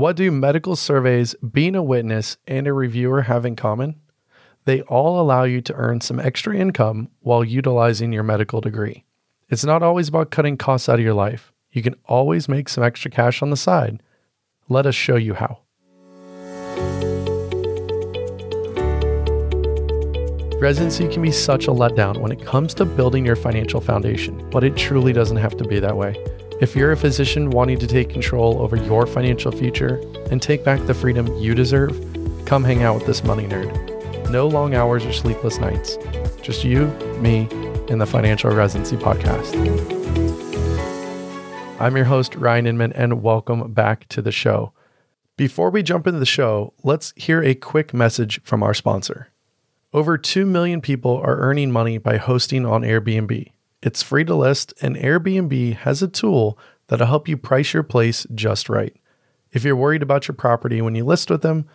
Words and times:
What 0.00 0.16
do 0.16 0.30
medical 0.30 0.76
surveys, 0.76 1.34
being 1.34 1.76
a 1.76 1.82
witness, 1.82 2.38
and 2.46 2.66
a 2.66 2.72
reviewer 2.72 3.20
have 3.20 3.44
in 3.44 3.54
common? 3.54 3.96
They 4.64 4.80
all 4.80 5.20
allow 5.20 5.44
you 5.44 5.60
to 5.60 5.74
earn 5.74 6.00
some 6.00 6.18
extra 6.18 6.56
income 6.56 7.10
while 7.20 7.44
utilizing 7.44 8.10
your 8.10 8.22
medical 8.22 8.62
degree. 8.62 9.04
It's 9.50 9.62
not 9.62 9.82
always 9.82 10.08
about 10.08 10.30
cutting 10.30 10.56
costs 10.56 10.88
out 10.88 10.94
of 10.98 11.04
your 11.04 11.12
life. 11.12 11.52
You 11.70 11.82
can 11.82 11.96
always 12.06 12.48
make 12.48 12.70
some 12.70 12.82
extra 12.82 13.10
cash 13.10 13.42
on 13.42 13.50
the 13.50 13.58
side. 13.58 14.02
Let 14.70 14.86
us 14.86 14.94
show 14.94 15.16
you 15.16 15.34
how. 15.34 15.58
Residency 20.62 21.08
can 21.08 21.20
be 21.20 21.30
such 21.30 21.66
a 21.66 21.72
letdown 21.72 22.22
when 22.22 22.32
it 22.32 22.42
comes 22.42 22.72
to 22.72 22.86
building 22.86 23.26
your 23.26 23.36
financial 23.36 23.82
foundation, 23.82 24.48
but 24.48 24.64
it 24.64 24.78
truly 24.78 25.12
doesn't 25.12 25.36
have 25.36 25.58
to 25.58 25.64
be 25.64 25.78
that 25.78 25.98
way. 25.98 26.16
If 26.60 26.76
you're 26.76 26.92
a 26.92 26.96
physician 26.96 27.48
wanting 27.48 27.78
to 27.78 27.86
take 27.86 28.10
control 28.10 28.60
over 28.60 28.76
your 28.76 29.06
financial 29.06 29.50
future 29.50 29.98
and 30.30 30.42
take 30.42 30.62
back 30.62 30.84
the 30.86 30.92
freedom 30.92 31.26
you 31.38 31.54
deserve, 31.54 31.98
come 32.44 32.64
hang 32.64 32.82
out 32.82 32.96
with 32.96 33.06
this 33.06 33.24
money 33.24 33.44
nerd. 33.44 34.28
No 34.28 34.46
long 34.46 34.74
hours 34.74 35.06
or 35.06 35.12
sleepless 35.14 35.56
nights. 35.56 35.96
Just 36.42 36.62
you, 36.62 36.88
me, 37.18 37.48
and 37.88 37.98
the 37.98 38.04
Financial 38.04 38.50
Residency 38.50 38.98
Podcast. 38.98 39.56
I'm 41.80 41.96
your 41.96 42.04
host, 42.04 42.34
Ryan 42.34 42.66
Inman, 42.66 42.92
and 42.92 43.22
welcome 43.22 43.72
back 43.72 44.06
to 44.08 44.20
the 44.20 44.30
show. 44.30 44.74
Before 45.38 45.70
we 45.70 45.82
jump 45.82 46.06
into 46.06 46.20
the 46.20 46.26
show, 46.26 46.74
let's 46.82 47.14
hear 47.16 47.42
a 47.42 47.54
quick 47.54 47.94
message 47.94 48.38
from 48.42 48.62
our 48.62 48.74
sponsor. 48.74 49.28
Over 49.94 50.18
2 50.18 50.44
million 50.44 50.82
people 50.82 51.16
are 51.24 51.38
earning 51.38 51.72
money 51.72 51.96
by 51.96 52.18
hosting 52.18 52.66
on 52.66 52.82
Airbnb. 52.82 53.50
It's 53.82 54.02
free 54.02 54.24
to 54.24 54.34
list, 54.34 54.74
and 54.82 54.96
Airbnb 54.96 55.76
has 55.76 56.02
a 56.02 56.08
tool 56.08 56.58
that'll 56.88 57.06
help 57.06 57.28
you 57.28 57.36
price 57.36 57.72
your 57.72 57.82
place 57.82 58.26
just 58.34 58.68
right. 58.68 58.94
If 59.52 59.64
you're 59.64 59.76
worried 59.76 60.02
about 60.02 60.28
your 60.28 60.34
property 60.34 60.82
when 60.82 60.94
you 60.94 61.04
list 61.04 61.30
with 61.30 61.42
them, 61.42 61.66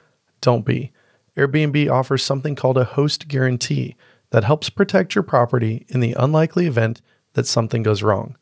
don't 0.41 0.66
be. 0.66 0.91
Airbnb 1.36 1.92
offers 1.92 2.23
something 2.23 2.56
called 2.56 2.78
a 2.78 2.84
host 2.84 3.28
guarantee 3.28 3.95
that 4.30 4.44
helps 4.44 4.70
protect 4.70 5.16
your 5.16 5.23
property 5.23 5.86
in 5.89 6.00
the 6.00 6.14
unlikely 6.14 6.67
event 6.67 7.02
that 7.34 7.47
something 7.47 7.84
goes 7.84 8.03
wrong. 8.03 8.38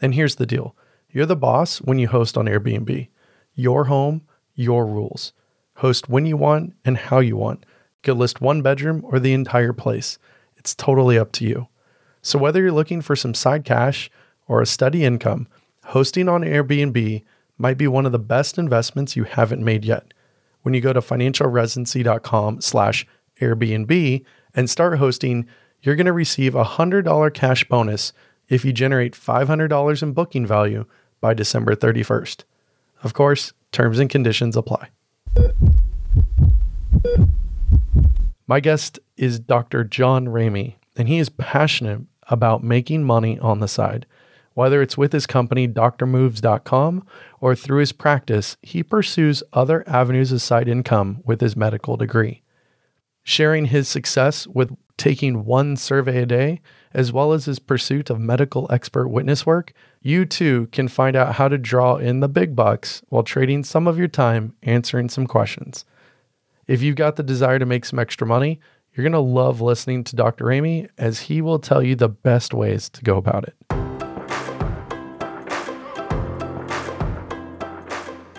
And 0.00 0.14
here's 0.14 0.36
the 0.36 0.46
deal 0.46 0.76
you're 1.10 1.26
the 1.26 1.36
boss 1.36 1.78
when 1.78 1.98
you 1.98 2.08
host 2.08 2.38
on 2.38 2.46
Airbnb. 2.46 3.08
Your 3.54 3.84
home, 3.84 4.22
your 4.54 4.86
rules. 4.86 5.32
Host 5.76 6.08
when 6.08 6.26
you 6.26 6.36
want 6.36 6.74
and 6.84 6.96
how 6.96 7.20
you 7.20 7.36
want 7.36 7.60
You 7.60 7.66
could 8.02 8.18
list 8.18 8.40
one 8.40 8.62
bedroom 8.62 9.02
or 9.04 9.18
the 9.18 9.32
entire 9.32 9.72
place. 9.72 10.18
It's 10.56 10.74
totally 10.74 11.18
up 11.18 11.32
to 11.32 11.44
you. 11.46 11.68
So, 12.22 12.38
whether 12.38 12.60
you're 12.60 12.72
looking 12.72 13.00
for 13.00 13.16
some 13.16 13.34
side 13.34 13.64
cash 13.64 14.10
or 14.46 14.60
a 14.60 14.66
steady 14.66 15.04
income, 15.04 15.48
hosting 15.84 16.28
on 16.28 16.42
Airbnb 16.42 17.22
might 17.56 17.78
be 17.78 17.86
one 17.86 18.06
of 18.06 18.12
the 18.12 18.18
best 18.18 18.58
investments 18.58 19.16
you 19.16 19.24
haven't 19.24 19.64
made 19.64 19.84
yet. 19.84 20.12
When 20.62 20.74
you 20.74 20.80
go 20.80 20.92
to 20.92 21.00
financialresidency.com 21.00 22.60
slash 22.60 23.06
Airbnb 23.40 24.24
and 24.54 24.68
start 24.68 24.98
hosting, 24.98 25.46
you're 25.82 25.96
going 25.96 26.06
to 26.06 26.12
receive 26.12 26.54
a 26.54 26.64
$100 26.64 27.34
cash 27.34 27.68
bonus 27.68 28.12
if 28.48 28.64
you 28.64 28.72
generate 28.72 29.14
$500 29.14 30.02
in 30.02 30.12
booking 30.12 30.46
value 30.46 30.84
by 31.20 31.34
December 31.34 31.74
31st. 31.74 32.44
Of 33.02 33.14
course, 33.14 33.52
terms 33.72 33.98
and 33.98 34.10
conditions 34.10 34.56
apply. 34.56 34.88
My 38.46 38.60
guest 38.60 38.98
is 39.16 39.38
Dr. 39.38 39.84
John 39.84 40.26
Ramey, 40.26 40.74
and 40.96 41.08
he 41.08 41.18
is 41.18 41.28
passionate 41.28 42.02
about 42.30 42.64
making 42.64 43.04
money 43.04 43.38
on 43.40 43.60
the 43.60 43.68
side. 43.68 44.06
Whether 44.54 44.82
it's 44.82 44.98
with 44.98 45.12
his 45.12 45.26
company, 45.26 45.68
drmoves.com, 45.68 47.06
or 47.40 47.54
through 47.54 47.80
his 47.80 47.92
practice, 47.92 48.56
he 48.62 48.82
pursues 48.82 49.42
other 49.52 49.84
avenues 49.86 50.32
of 50.32 50.42
side 50.42 50.68
income 50.68 51.20
with 51.24 51.40
his 51.40 51.56
medical 51.56 51.96
degree. 51.96 52.42
Sharing 53.22 53.66
his 53.66 53.88
success 53.88 54.46
with 54.46 54.74
taking 54.96 55.44
one 55.44 55.76
survey 55.76 56.22
a 56.22 56.26
day, 56.26 56.60
as 56.92 57.12
well 57.12 57.32
as 57.32 57.44
his 57.44 57.58
pursuit 57.58 58.10
of 58.10 58.18
medical 58.18 58.66
expert 58.70 59.08
witness 59.08 59.46
work, 59.46 59.72
you 60.02 60.24
too 60.24 60.68
can 60.72 60.88
find 60.88 61.16
out 61.16 61.36
how 61.36 61.48
to 61.48 61.56
draw 61.56 61.96
in 61.96 62.20
the 62.20 62.28
big 62.28 62.56
bucks 62.56 63.02
while 63.08 63.22
trading 63.22 63.62
some 63.62 63.86
of 63.86 63.98
your 63.98 64.08
time 64.08 64.54
answering 64.62 65.08
some 65.08 65.26
questions. 65.26 65.84
If 66.66 66.82
you've 66.82 66.96
got 66.96 67.16
the 67.16 67.22
desire 67.22 67.58
to 67.58 67.66
make 67.66 67.84
some 67.84 67.98
extra 67.98 68.26
money, 68.26 68.60
you're 68.94 69.04
going 69.04 69.12
to 69.12 69.20
love 69.20 69.60
listening 69.60 70.04
to 70.04 70.16
Dr. 70.16 70.44
Ramey 70.44 70.88
as 70.98 71.20
he 71.20 71.40
will 71.40 71.58
tell 71.58 71.82
you 71.82 71.94
the 71.94 72.08
best 72.08 72.52
ways 72.52 72.88
to 72.90 73.02
go 73.02 73.16
about 73.16 73.44
it. 73.44 73.54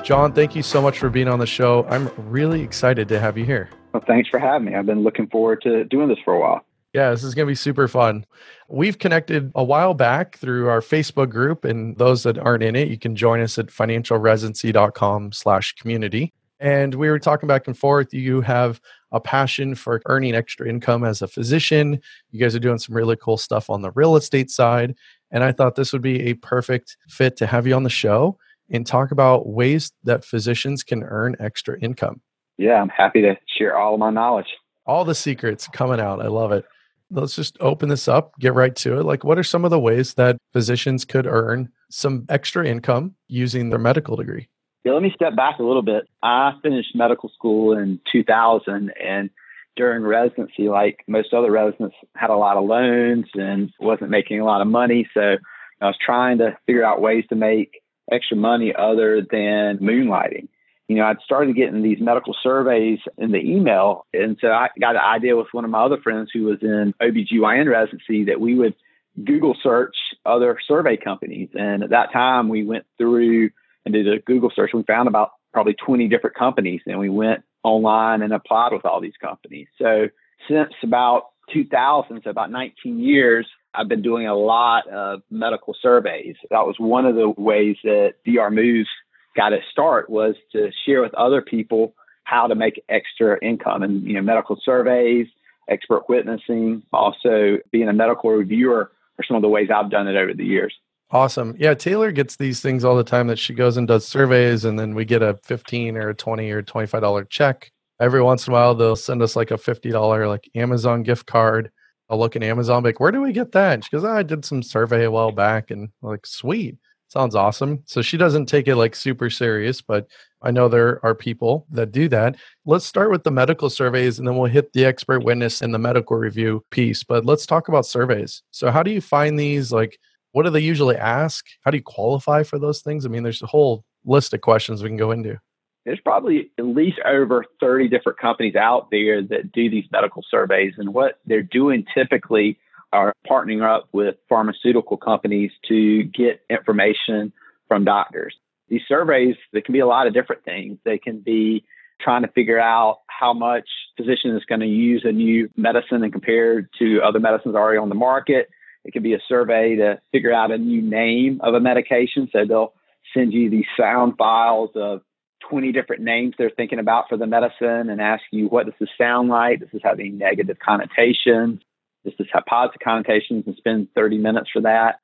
John, 0.04 0.34
thank 0.34 0.56
you 0.56 0.64
so 0.64 0.82
much 0.82 1.00
for 1.00 1.10
being 1.10 1.28
on 1.28 1.40
the 1.40 1.48
show. 1.48 1.86
I'm 1.90 2.12
really 2.18 2.62
excited 2.62 3.08
to 3.10 3.20
have 3.20 3.38
you 3.38 3.46
here. 3.46 3.70
Well, 3.94 4.04
thanks 4.06 4.30
for 4.30 4.40
having 4.40 4.66
me. 4.66 4.76
I've 4.76 4.86
been 4.86 5.04
looking 5.04 5.28
forward 5.28 5.62
to 5.62 5.86
doing 5.86 6.10
this 6.10 6.18
for 6.26 6.34
a 6.34 6.40
while. 6.40 6.66
Yeah, 6.94 7.12
this 7.12 7.24
is 7.24 7.34
going 7.34 7.46
to 7.46 7.52
be 7.52 7.56
super 7.56 7.88
fun. 7.88 8.26
We've 8.68 9.00
connected 9.00 9.52
a 9.56 9.64
while 9.64 9.94
back 9.94 10.38
through 10.38 10.68
our 10.68 10.82
Facebook 10.82 11.30
group, 11.30 11.64
and 11.64 11.98
those 11.98 12.24
that 12.24 12.38
aren't 12.38 12.64
in 12.64 12.76
it, 12.76 12.90
you 12.90 12.98
can 12.98 13.16
join 13.16 13.40
us 13.40 13.58
at 13.58 13.68
financialresidency.com 13.68 15.32
slash 15.32 15.74
community. 15.76 16.34
And 16.62 16.94
we 16.94 17.10
were 17.10 17.18
talking 17.18 17.48
back 17.48 17.66
and 17.66 17.76
forth. 17.76 18.14
You 18.14 18.42
have 18.42 18.80
a 19.12 19.20
passion 19.20 19.74
for 19.74 20.00
earning 20.06 20.36
extra 20.36 20.70
income 20.70 21.04
as 21.04 21.24
a 21.24 21.28
physician. 21.28 22.00
You 22.30 22.40
guys 22.40 22.56
are 22.56 22.60
doing 22.60 22.78
some 22.78 22.96
really 22.96 23.18
cool 23.18 23.38
stuff 23.38 23.68
on 23.70 23.82
the 23.82 23.92
real 23.92 24.16
estate 24.16 24.52
side. 24.52 24.96
And 25.32 25.44
I 25.44 25.54
thought 25.54 25.76
this 25.76 25.92
would 25.92 26.04
be 26.04 26.22
a 26.30 26.36
perfect 26.36 26.98
fit 27.10 27.36
to 27.38 27.48
have 27.48 27.66
you 27.66 27.74
on 27.74 27.82
the 27.82 27.90
show 27.90 28.38
and 28.70 28.86
talk 28.86 29.12
about 29.12 29.48
ways 29.48 29.92
that 30.04 30.24
physicians 30.24 30.84
can 30.84 31.04
earn 31.04 31.36
extra 31.40 31.80
income. 31.80 32.22
Yeah, 32.58 32.80
I'm 32.80 32.90
happy 32.90 33.22
to 33.22 33.36
share 33.58 33.76
all 33.76 33.96
of 33.96 34.00
my 34.00 34.12
knowledge. 34.12 34.48
All 34.86 35.04
the 35.04 35.16
secrets 35.16 35.68
coming 35.68 36.00
out. 36.00 36.22
I 36.22 36.28
love 36.28 36.52
it. 36.52 36.64
Let's 37.10 37.36
just 37.36 37.58
open 37.60 37.90
this 37.90 38.08
up, 38.08 38.34
get 38.40 38.54
right 38.54 38.76
to 38.78 39.00
it. 39.00 39.04
Like, 39.04 39.24
what 39.24 39.40
are 39.40 39.44
some 39.44 39.66
of 39.66 39.72
the 39.72 39.80
ways 39.80 40.14
that 40.14 40.38
physicians 40.54 41.06
could 41.06 41.26
earn 41.26 41.70
some 41.90 42.26
extra 42.30 42.66
income 42.66 43.16
using 43.28 43.70
their 43.70 43.80
medical 43.80 44.16
degree? 44.16 44.48
Yeah, 44.84 44.94
let 44.94 45.04
me 45.04 45.12
step 45.16 45.36
back 45.36 45.60
a 45.60 45.64
little 45.64 45.84
bit. 45.84 46.08
I 46.24 46.54
finished 46.64 46.96
medical 46.96 47.30
school 47.30 47.78
in 47.78 48.00
2000 48.12 48.92
and 49.00 49.30
during 49.76 50.04
residency, 50.04 50.70
like 50.70 51.04
most 51.08 51.34
other 51.34 51.52
residents, 51.52 51.96
had 52.16 52.30
a 52.30 52.36
lot 52.36 52.58
of 52.58 52.66
loans 52.66 53.28
and 53.36 53.72
wasn't 53.80 54.10
making 54.10 54.40
a 54.40 54.46
lot 54.46 54.62
of 54.62 54.68
money. 54.68 55.08
So 55.14 55.38
I 55.80 55.86
was 55.86 55.98
trying 56.04 56.40
to 56.40 56.58
figure 56.66 56.84
out 56.84 57.02
ways 57.02 57.26
to 57.30 57.36
make 57.36 57.82
extra 58.12 58.38
money 58.38 58.74
other 58.78 59.22
than 59.22 59.78
moonlighting. 59.78 60.48
You 60.88 60.98
know, 60.98 61.06
I'd 61.06 61.22
started 61.24 61.56
getting 61.56 61.82
these 61.82 62.02
medical 62.02 62.36
surveys 62.44 63.00
in 63.18 63.32
the 63.32 63.40
email. 63.40 64.06
And 64.14 64.38
so 64.42 64.50
I 64.50 64.68
got 64.80 64.96
an 64.96 65.02
idea 65.02 65.38
with 65.38 65.48
one 65.54 65.64
of 65.64 65.72
my 65.72 65.84
other 65.84 66.02
friends 66.02 66.32
who 66.34 66.44
was 66.44 66.58
in 66.62 66.94
OBGYN 67.02 67.70
residency 67.70 68.26
that 68.26 68.42
we 68.42 68.56
would 68.56 68.76
Google 69.24 69.56
search 69.62 69.96
other 70.26 70.58
survey 70.68 70.98
companies. 70.98 71.50
And 71.54 71.84
at 71.84 71.92
that 71.92 72.12
time, 72.12 72.50
we 72.50 72.66
went 72.66 72.86
through 72.98 73.52
and 73.86 73.94
did 73.94 74.08
a 74.08 74.20
Google 74.20 74.52
search. 74.56 74.72
We 74.74 74.84
found 74.84 75.08
about 75.08 75.32
probably 75.54 75.74
20 75.74 76.08
different 76.08 76.36
companies 76.36 76.82
and 76.86 77.00
we 77.00 77.10
went 77.10 77.44
online 77.64 78.22
and 78.22 78.34
applied 78.34 78.72
with 78.74 78.86
all 78.86 79.02
these 79.02 79.18
companies. 79.22 79.68
So 79.78 80.08
since 80.50 80.74
about 80.84 81.30
2000, 81.54 82.22
so 82.24 82.30
about 82.30 82.52
19 82.52 83.00
years, 83.00 83.48
I've 83.74 83.88
been 83.88 84.02
doing 84.02 84.28
a 84.28 84.36
lot 84.36 84.88
of 84.88 85.22
medical 85.30 85.76
surveys. 85.82 86.36
That 86.50 86.66
was 86.66 86.76
one 86.78 87.06
of 87.06 87.16
the 87.16 87.30
ways 87.30 87.78
that 87.84 88.16
DR 88.26 88.50
Moves 88.50 88.90
got 89.36 89.54
its 89.54 89.66
start 89.72 90.10
was 90.10 90.36
to 90.52 90.72
share 90.86 91.02
with 91.02 91.14
other 91.14 91.42
people 91.42 91.94
how 92.24 92.48
to 92.48 92.56
make 92.56 92.84
extra 92.90 93.38
income 93.42 93.84
and 93.84 94.04
you 94.04 94.14
know 94.14 94.22
medical 94.22 94.60
surveys, 94.64 95.28
expert 95.70 96.08
witnessing, 96.10 96.84
also 96.92 97.58
being 97.72 97.88
a 97.88 97.94
medical 97.94 98.30
reviewer 98.30 98.92
are 99.20 99.24
some 99.28 99.36
of 99.36 99.42
the 99.42 99.50
ways 99.50 99.70
I've 99.74 99.92
done 99.92 100.08
it 100.08 100.16
over 100.16 100.34
the 100.34 100.46
years. 100.46 100.74
Awesome. 101.12 101.56
Yeah, 101.60 101.74
Taylor 101.74 102.12
gets 102.14 102.38
these 102.38 102.62
things 102.62 102.86
all 102.86 102.96
the 102.96 103.04
time 103.04 103.28
that 103.28 103.38
she 103.38 103.54
goes 103.54 103.76
and 103.76 103.86
does 103.88 104.08
surveys 104.08 104.64
and 104.64 104.80
then 104.80 104.96
we 104.96 105.04
get 105.04 105.22
a 105.22 105.38
15 105.44 105.98
or 105.98 106.10
a 106.10 106.14
20 106.16 106.50
or 106.52 106.64
$25 106.64 107.30
check. 107.30 107.70
Every 108.00 108.22
once 108.22 108.48
in 108.48 108.54
a 108.54 108.56
while 108.56 108.74
they'll 108.76 108.96
send 108.96 109.22
us 109.22 109.36
like 109.36 109.52
a 109.52 109.58
$50 109.58 110.28
like 110.28 110.50
Amazon 110.56 111.04
gift 111.04 111.26
card. 111.26 111.70
I'll 112.10 112.18
look 112.18 112.38
in 112.38 112.44
Amazon 112.44 112.84
like, 112.84 113.02
where 113.02 113.12
do 113.12 113.22
we 113.22 113.34
get 113.34 113.52
that? 113.52 113.74
And 113.74 113.84
she 113.84 113.90
goes, 113.92 114.06
oh, 114.06 114.10
I 114.12 114.24
did 114.24 114.46
some 114.46 114.64
survey 114.64 115.04
a 115.04 115.12
while 115.12 115.32
back 115.34 115.70
and 115.70 115.90
I'm 116.02 116.10
like, 116.10 116.26
sweet. 116.26 116.78
Sounds 117.10 117.36
awesome. 117.36 117.84
So 117.88 118.02
she 118.02 118.16
doesn't 118.16 118.46
take 118.46 118.70
it 118.70 118.78
like 118.78 118.96
super 118.96 119.30
serious, 119.30 119.82
but 119.82 120.08
I 120.42 120.52
know 120.52 120.70
there 120.70 121.06
are 121.06 121.14
people 121.14 121.68
that 121.72 121.92
do 121.92 122.08
that. 122.08 122.38
Let's 122.66 122.86
start 122.86 123.12
with 123.12 123.26
the 123.26 123.32
medical 123.32 123.70
surveys 123.70 124.18
and 124.18 124.26
then 124.26 124.38
we'll 124.38 124.50
hit 124.50 124.72
the 124.72 124.86
expert 124.86 125.26
witness 125.26 125.62
and 125.62 125.74
the 125.74 125.80
medical 125.80 126.16
review 126.16 126.64
piece. 126.72 127.04
But 127.04 127.26
let's 127.26 127.46
talk 127.46 127.68
about 127.68 127.86
surveys. 127.86 128.44
So, 128.52 128.72
how 128.72 128.82
do 128.82 128.92
you 128.92 129.02
find 129.02 129.38
these? 129.38 129.74
Like, 129.74 130.00
what 130.32 130.44
do 130.44 130.50
they 130.50 130.60
usually 130.60 130.96
ask? 130.96 131.46
How 131.64 131.72
do 131.72 131.78
you 131.78 131.84
qualify 131.84 132.44
for 132.44 132.60
those 132.60 132.82
things? 132.82 133.06
I 133.06 133.10
mean, 133.10 133.24
there's 133.24 133.42
a 133.42 133.48
whole 133.48 133.84
list 134.06 134.34
of 134.34 134.42
questions 134.42 134.82
we 134.82 134.90
can 134.90 134.98
go 134.98 135.12
into. 135.12 135.40
There's 135.86 136.00
probably 136.00 136.52
at 136.60 136.66
least 136.66 137.00
over 137.06 137.46
30 137.60 137.88
different 137.88 138.20
companies 138.20 138.56
out 138.56 138.90
there 138.92 139.22
that 139.24 139.52
do 139.52 139.70
these 139.70 139.86
medical 139.92 140.24
surveys. 140.30 140.74
And 140.78 140.94
what 140.94 141.20
they're 141.26 141.42
doing 141.42 141.86
typically 141.94 142.60
are 142.94 143.14
partnering 143.30 143.64
up 143.64 143.88
with 143.92 144.16
pharmaceutical 144.30 144.98
companies 144.98 145.52
to 145.70 146.04
get 146.04 146.42
information 146.50 147.34
from 147.68 147.86
doctors. 147.86 148.36
these 148.68 148.82
surveys, 148.88 149.36
they 149.54 149.62
can 149.62 149.74
be 149.74 149.80
a 149.80 149.88
lot 149.88 150.08
of 150.08 150.14
different 150.14 150.44
things. 150.44 150.78
They 150.84 150.98
can 150.98 151.20
be 151.20 151.64
trying 152.02 152.24
to 152.24 152.28
figure 152.30 152.60
out 152.60 153.00
how 153.08 153.34
much 153.34 153.68
physician 153.96 154.36
is 154.36 154.44
going 154.46 154.62
to 154.62 154.68
use 154.68 155.04
a 155.06 155.12
new 155.12 155.50
medicine 155.56 156.04
and 156.04 156.12
compare 156.12 156.70
to 156.80 157.02
other 157.02 157.20
medicines 157.20 157.56
already 157.56 157.78
on 157.78 157.90
the 157.90 157.96
market. 157.96 158.50
It 158.84 158.92
could 158.92 159.04
be 159.04 159.14
a 159.14 159.22
survey 159.28 159.76
to 159.76 160.02
figure 160.12 160.34
out 160.34 160.52
a 160.52 160.58
new 160.58 160.82
name 160.82 161.40
of 161.44 161.54
a 161.54 161.60
medication. 161.60 162.30
So 162.32 162.46
they'll 162.48 162.74
send 163.14 163.34
you 163.34 163.50
these 163.50 163.66
sound 163.80 164.18
files 164.18 164.72
of 164.76 165.02
20 165.50 165.72
different 165.72 166.02
names 166.02 166.36
they're 166.38 166.50
thinking 166.50 166.80
about 166.80 167.06
for 167.10 167.18
the 167.18 167.28
medicine 167.28 167.90
and 167.90 168.02
ask 168.02 168.24
you, 168.32 168.48
what 168.48 168.66
does 168.66 168.76
this 168.80 168.90
sound 168.98 169.30
like? 169.30 169.60
Does 169.60 169.70
this 169.74 169.82
have 169.84 170.00
any 170.00 170.10
negative 170.10 170.58
connotations? 170.64 171.62
Does 172.04 172.14
this 172.18 172.28
have 172.34 172.46
positive 172.46 172.82
connotations? 172.84 173.44
And 173.46 173.56
spend 173.58 173.88
30 173.96 174.18
minutes 174.18 174.50
for 174.52 174.62
that. 174.62 175.00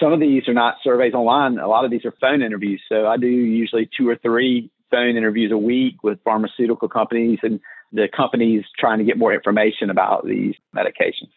Some 0.00 0.12
of 0.12 0.20
these 0.20 0.48
are 0.48 0.54
not 0.54 0.76
surveys 0.82 1.14
online. 1.14 1.58
A 1.58 1.68
lot 1.68 1.84
of 1.84 1.90
these 1.90 2.04
are 2.04 2.12
phone 2.20 2.42
interviews. 2.42 2.82
So 2.88 3.06
I 3.06 3.16
do 3.16 3.28
usually 3.28 3.88
two 3.96 4.08
or 4.08 4.16
three 4.16 4.70
phone 4.90 5.16
interviews 5.16 5.52
a 5.52 5.56
week 5.56 6.02
with 6.02 6.18
pharmaceutical 6.24 6.88
companies 6.88 7.38
and 7.42 7.60
the 7.92 8.08
companies 8.14 8.64
trying 8.78 8.98
to 8.98 9.04
get 9.04 9.16
more 9.16 9.32
information 9.32 9.90
about 9.90 10.26
these 10.26 10.54
medications. 10.74 11.30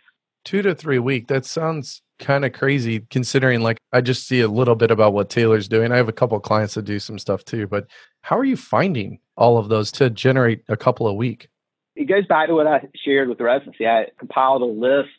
Two 0.48 0.62
to 0.62 0.74
three 0.74 0.98
week. 0.98 1.28
That 1.28 1.44
sounds 1.44 2.02
kind 2.20 2.46
of 2.46 2.54
crazy 2.54 3.02
considering 3.10 3.60
like 3.60 3.80
I 3.92 4.00
just 4.00 4.30
see 4.30 4.40
a 4.40 4.48
little 4.48 4.76
bit 4.76 4.92
about 4.92 5.12
what 5.12 5.30
Taylor's 5.30 5.68
doing. 5.68 5.92
I 5.92 5.98
have 5.98 6.08
a 6.08 6.14
couple 6.14 6.40
clients 6.40 6.76
that 6.76 6.84
do 6.84 7.00
some 7.00 7.20
stuff 7.20 7.44
too, 7.44 7.68
but 7.68 7.86
how 8.22 8.38
are 8.38 8.46
you 8.46 8.56
finding 8.56 9.20
all 9.36 9.58
of 9.58 9.68
those 9.68 9.92
to 9.92 10.10
generate 10.10 10.64
a 10.70 10.78
couple 10.78 11.06
a 11.06 11.14
week? 11.14 11.50
It 11.98 12.06
goes 12.06 12.26
back 12.28 12.48
to 12.48 12.54
what 12.54 12.66
I 12.66 12.88
shared 13.04 13.28
with 13.28 13.40
the 13.40 13.44
residency. 13.44 13.88
I 13.88 14.06
compiled 14.20 14.62
a 14.62 14.66
list 14.66 15.10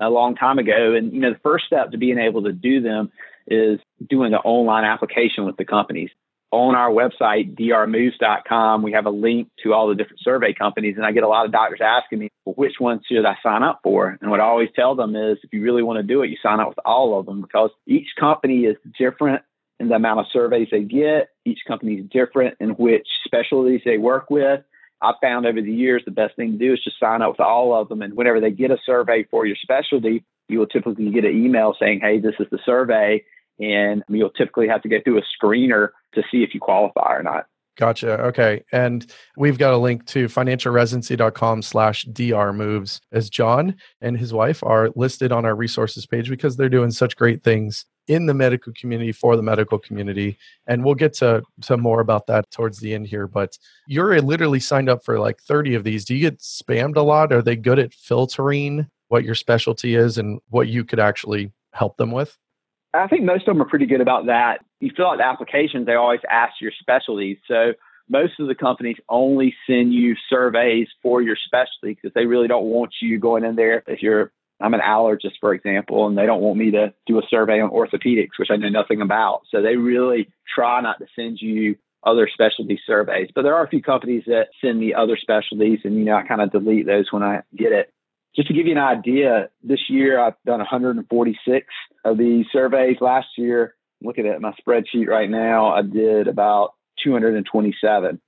a 0.00 0.10
long 0.10 0.34
time 0.34 0.58
ago. 0.58 0.94
And, 0.96 1.12
you 1.12 1.20
know, 1.20 1.32
the 1.32 1.38
first 1.44 1.66
step 1.66 1.92
to 1.92 1.96
being 1.96 2.18
able 2.18 2.42
to 2.42 2.52
do 2.52 2.80
them 2.80 3.12
is 3.46 3.78
doing 4.10 4.32
the 4.32 4.38
online 4.38 4.84
application 4.84 5.46
with 5.46 5.58
the 5.58 5.64
companies. 5.64 6.10
On 6.52 6.74
our 6.74 6.90
website, 6.90 7.56
drmoves.com, 7.58 8.82
we 8.82 8.92
have 8.92 9.06
a 9.06 9.10
link 9.10 9.48
to 9.62 9.72
all 9.72 9.88
the 9.88 9.94
different 9.94 10.20
survey 10.20 10.52
companies. 10.52 10.96
And 10.96 11.06
I 11.06 11.12
get 11.12 11.22
a 11.22 11.28
lot 11.28 11.46
of 11.46 11.52
doctors 11.52 11.80
asking 11.82 12.18
me, 12.18 12.28
well, 12.44 12.54
which 12.54 12.74
ones 12.78 13.00
should 13.10 13.24
I 13.24 13.36
sign 13.42 13.62
up 13.62 13.80
for? 13.82 14.18
And 14.20 14.30
what 14.30 14.40
I 14.40 14.44
always 14.44 14.68
tell 14.76 14.94
them 14.94 15.16
is 15.16 15.38
if 15.42 15.50
you 15.50 15.62
really 15.62 15.82
want 15.82 15.96
to 15.96 16.02
do 16.02 16.22
it, 16.22 16.28
you 16.28 16.36
sign 16.42 16.60
up 16.60 16.68
with 16.68 16.78
all 16.84 17.18
of 17.18 17.24
them 17.24 17.40
because 17.40 17.70
each 17.86 18.08
company 18.20 18.66
is 18.66 18.76
different 18.98 19.42
in 19.80 19.88
the 19.88 19.94
amount 19.94 20.20
of 20.20 20.26
surveys 20.30 20.68
they 20.70 20.82
get. 20.82 21.30
Each 21.46 21.60
company 21.66 21.94
is 21.94 22.06
different 22.10 22.58
in 22.60 22.70
which 22.70 23.06
specialties 23.24 23.80
they 23.86 23.96
work 23.96 24.28
with. 24.28 24.60
I've 25.00 25.14
found 25.22 25.46
over 25.46 25.62
the 25.62 25.72
years 25.72 26.02
the 26.04 26.10
best 26.10 26.36
thing 26.36 26.52
to 26.52 26.58
do 26.58 26.74
is 26.74 26.84
just 26.84 27.00
sign 27.00 27.22
up 27.22 27.30
with 27.30 27.40
all 27.40 27.74
of 27.74 27.88
them. 27.88 28.02
And 28.02 28.14
whenever 28.14 28.40
they 28.40 28.50
get 28.50 28.70
a 28.70 28.78
survey 28.84 29.26
for 29.30 29.46
your 29.46 29.56
specialty, 29.56 30.22
you 30.48 30.58
will 30.58 30.66
typically 30.66 31.10
get 31.10 31.24
an 31.24 31.34
email 31.34 31.74
saying, 31.80 32.00
hey, 32.02 32.20
this 32.20 32.34
is 32.38 32.46
the 32.50 32.60
survey. 32.66 33.24
And 33.58 34.02
you'll 34.08 34.30
typically 34.30 34.68
have 34.68 34.82
to 34.82 34.90
go 34.90 34.98
through 35.02 35.18
a 35.18 35.44
screener 35.44 35.88
to 36.14 36.22
see 36.30 36.42
if 36.42 36.54
you 36.54 36.60
qualify 36.60 37.14
or 37.14 37.22
not. 37.22 37.46
Gotcha. 37.76 38.20
Okay. 38.20 38.62
And 38.72 39.10
we've 39.36 39.56
got 39.56 39.72
a 39.72 39.78
link 39.78 40.04
to 40.06 40.26
financialresidency.com 40.26 41.62
slash 41.62 42.04
DR 42.12 42.52
moves 42.52 43.00
as 43.12 43.30
John 43.30 43.76
and 44.02 44.18
his 44.18 44.32
wife 44.32 44.62
are 44.62 44.90
listed 44.94 45.32
on 45.32 45.46
our 45.46 45.54
resources 45.54 46.04
page 46.04 46.28
because 46.28 46.56
they're 46.56 46.68
doing 46.68 46.90
such 46.90 47.16
great 47.16 47.42
things 47.42 47.86
in 48.08 48.26
the 48.26 48.34
medical 48.34 48.74
community 48.74 49.12
for 49.12 49.36
the 49.36 49.42
medical 49.42 49.78
community. 49.78 50.36
And 50.66 50.84
we'll 50.84 50.96
get 50.96 51.14
to, 51.14 51.42
to 51.62 51.76
more 51.78 52.00
about 52.00 52.26
that 52.26 52.50
towards 52.50 52.78
the 52.78 52.94
end 52.94 53.06
here. 53.06 53.26
But 53.26 53.56
you're 53.86 54.20
literally 54.20 54.60
signed 54.60 54.90
up 54.90 55.02
for 55.02 55.18
like 55.18 55.40
30 55.40 55.74
of 55.74 55.84
these. 55.84 56.04
Do 56.04 56.14
you 56.14 56.20
get 56.20 56.40
spammed 56.40 56.96
a 56.96 57.02
lot? 57.02 57.32
Are 57.32 57.42
they 57.42 57.56
good 57.56 57.78
at 57.78 57.94
filtering 57.94 58.86
what 59.08 59.24
your 59.24 59.34
specialty 59.34 59.94
is 59.94 60.18
and 60.18 60.40
what 60.50 60.68
you 60.68 60.84
could 60.84 61.00
actually 61.00 61.52
help 61.72 61.96
them 61.96 62.10
with? 62.10 62.36
I 62.94 63.08
think 63.08 63.24
most 63.24 63.48
of 63.48 63.54
them 63.54 63.62
are 63.62 63.68
pretty 63.68 63.86
good 63.86 64.00
about 64.00 64.26
that. 64.26 64.64
You 64.80 64.90
fill 64.94 65.06
out 65.06 65.18
the 65.18 65.24
applications, 65.24 65.86
they 65.86 65.94
always 65.94 66.20
ask 66.30 66.60
your 66.60 66.72
specialties. 66.78 67.38
So 67.48 67.72
most 68.08 68.38
of 68.38 68.48
the 68.48 68.54
companies 68.54 68.96
only 69.08 69.54
send 69.66 69.94
you 69.94 70.14
surveys 70.28 70.88
for 71.02 71.22
your 71.22 71.36
specialty 71.36 71.94
because 71.94 72.12
they 72.14 72.26
really 72.26 72.48
don't 72.48 72.64
want 72.64 72.94
you 73.00 73.18
going 73.18 73.44
in 73.44 73.56
there 73.56 73.82
if 73.86 74.02
you're 74.02 74.32
I'm 74.60 74.74
an 74.74 74.80
allergist, 74.80 75.40
for 75.40 75.52
example, 75.52 76.06
and 76.06 76.16
they 76.16 76.24
don't 76.24 76.40
want 76.40 76.56
me 76.56 76.70
to 76.70 76.94
do 77.06 77.18
a 77.18 77.22
survey 77.28 77.60
on 77.60 77.70
orthopedics, 77.70 78.38
which 78.38 78.50
I 78.50 78.56
know 78.56 78.68
nothing 78.68 79.00
about. 79.00 79.42
So 79.50 79.60
they 79.60 79.76
really 79.76 80.28
try 80.54 80.80
not 80.80 81.00
to 81.00 81.06
send 81.16 81.40
you 81.40 81.76
other 82.04 82.28
specialty 82.32 82.80
surveys. 82.86 83.30
But 83.34 83.42
there 83.42 83.54
are 83.54 83.64
a 83.64 83.68
few 83.68 83.82
companies 83.82 84.24
that 84.26 84.48
send 84.60 84.78
me 84.78 84.94
other 84.94 85.16
specialties, 85.16 85.80
and 85.84 85.96
you 85.96 86.04
know 86.04 86.14
I 86.14 86.22
kind 86.22 86.40
of 86.40 86.52
delete 86.52 86.86
those 86.86 87.10
when 87.10 87.22
I 87.22 87.42
get 87.56 87.72
it. 87.72 87.92
Just 88.36 88.48
to 88.48 88.54
give 88.54 88.66
you 88.66 88.72
an 88.72 88.78
idea, 88.78 89.50
this 89.62 89.90
year 89.90 90.20
I've 90.20 90.40
done 90.46 90.58
146 90.58 91.66
of 92.04 92.18
these 92.18 92.46
surveys. 92.52 92.96
Last 93.00 93.28
year, 93.36 93.74
looking 94.02 94.26
at 94.26 94.40
my 94.40 94.52
spreadsheet 94.52 95.06
right 95.06 95.30
now, 95.30 95.72
I 95.72 95.82
did 95.82 96.28
about 96.28 96.74
227. 97.02 98.20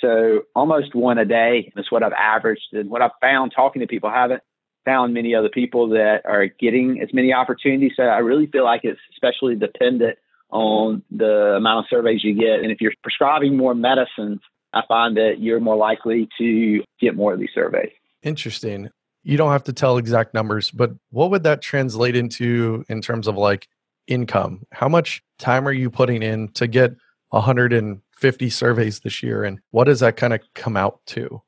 So 0.00 0.42
almost 0.54 0.94
one 0.94 1.18
a 1.18 1.24
day 1.24 1.72
is 1.76 1.90
what 1.90 2.02
I've 2.02 2.12
averaged. 2.12 2.72
And 2.72 2.90
what 2.90 3.02
I've 3.02 3.12
found 3.20 3.52
talking 3.54 3.80
to 3.80 3.86
people, 3.86 4.08
I 4.08 4.20
haven't 4.20 4.42
found 4.84 5.14
many 5.14 5.34
other 5.34 5.48
people 5.48 5.90
that 5.90 6.22
are 6.24 6.46
getting 6.46 7.00
as 7.00 7.14
many 7.14 7.32
opportunities. 7.32 7.92
So 7.96 8.02
I 8.02 8.18
really 8.18 8.46
feel 8.46 8.64
like 8.64 8.80
it's 8.84 9.00
especially 9.12 9.54
dependent 9.54 10.18
on 10.50 11.02
the 11.10 11.54
amount 11.56 11.86
of 11.86 11.88
surveys 11.88 12.24
you 12.24 12.34
get. 12.34 12.60
And 12.60 12.70
if 12.70 12.80
you're 12.80 12.92
prescribing 13.02 13.56
more 13.56 13.74
medicines, 13.74 14.40
I 14.72 14.82
find 14.86 15.16
that 15.16 15.36
you're 15.38 15.60
more 15.60 15.76
likely 15.76 16.28
to 16.38 16.82
get 17.00 17.14
more 17.14 17.32
of 17.32 17.40
these 17.40 17.50
surveys. 17.54 17.92
Interesting. 18.22 18.90
You 19.22 19.36
don't 19.36 19.52
have 19.52 19.64
to 19.64 19.72
tell 19.72 19.98
exact 19.98 20.34
numbers, 20.34 20.70
but 20.70 20.92
what 21.10 21.30
would 21.30 21.44
that 21.44 21.62
translate 21.62 22.16
into 22.16 22.84
in 22.88 23.00
terms 23.00 23.28
of 23.28 23.36
like 23.36 23.68
income? 24.06 24.66
How 24.72 24.88
much 24.88 25.22
time 25.38 25.66
are 25.66 25.72
you 25.72 25.90
putting 25.90 26.22
in 26.22 26.48
to 26.52 26.66
get 26.66 26.96
150 27.30 28.50
surveys 28.50 29.00
this 29.00 29.22
year? 29.22 29.44
And 29.44 29.60
what 29.70 29.84
does 29.84 30.00
that 30.00 30.16
kind 30.16 30.32
of 30.32 30.40
come 30.54 30.76
out 30.76 31.00
to? 31.06 31.42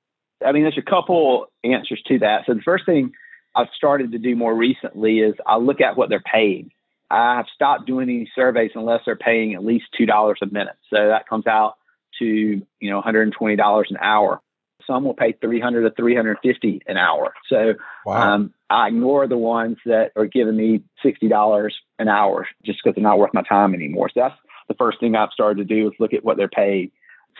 I 0.44 0.53
mean, 0.53 0.62
there's 0.62 0.79
a 0.79 0.91
couple 0.91 1.47
answers 1.62 2.03
to 2.09 2.19
that. 2.21 2.43
So 2.47 2.55
the 2.55 2.62
first 2.62 2.87
thing 2.87 3.12
I've 3.55 3.69
started 3.76 4.12
to 4.12 4.19
do 4.19 4.37
more 4.37 4.55
recently 4.55 5.21
is 5.21 5.35
I 5.47 5.56
look 5.56 5.81
at 5.81 5.97
what 5.97 6.09
they're 6.09 6.21
paying. 6.21 6.71
I've 7.11 7.47
stopped 7.55 7.87
doing 7.87 8.09
any 8.09 8.31
surveys 8.35 8.73
unless 8.75 9.03
they're 9.05 9.17
paying 9.17 9.55
at 9.55 9.65
least 9.65 9.87
two 9.97 10.06
dollars 10.06 10.38
a 10.43 10.47
minute. 10.47 10.76
So 10.91 11.09
that 11.09 11.29
comes 11.29 11.47
out 11.47 11.75
to 12.19 12.26
you 12.26 12.91
know 12.91 12.97
120 12.97 13.56
dollars 13.56 13.88
an 13.91 13.99
hour. 14.00 14.41
Some 14.87 15.05
will 15.05 15.15
pay 15.15 15.33
300 15.33 15.83
to 15.83 15.91
350 15.95 16.83
an 16.87 16.97
hour. 16.97 17.35
So 17.49 17.75
wow. 18.05 18.35
um, 18.35 18.55
I 18.71 18.89
ignore 18.89 19.27
the 19.27 19.39
ones 19.39 19.79
that 19.87 20.13
are 20.17 20.27
giving 20.27 20.57
me 20.57 20.83
sixty 21.03 21.29
dollars 21.29 21.75
an 21.99 22.09
hour 22.09 22.47
just 22.65 22.81
because 22.83 22.97
they're 22.97 23.03
not 23.03 23.19
worth 23.19 23.35
my 23.35 23.43
time 23.43 23.75
anymore. 23.75 24.11
So 24.13 24.21
that's 24.21 24.35
the 24.69 24.75
first 24.75 25.01
thing 25.01 25.15
I've 25.15 25.31
started 25.33 25.67
to 25.67 25.75
do 25.75 25.89
is 25.89 25.95
look 25.99 26.13
at 26.13 26.25
what 26.25 26.37
they're 26.37 26.49
paid. 26.49 26.91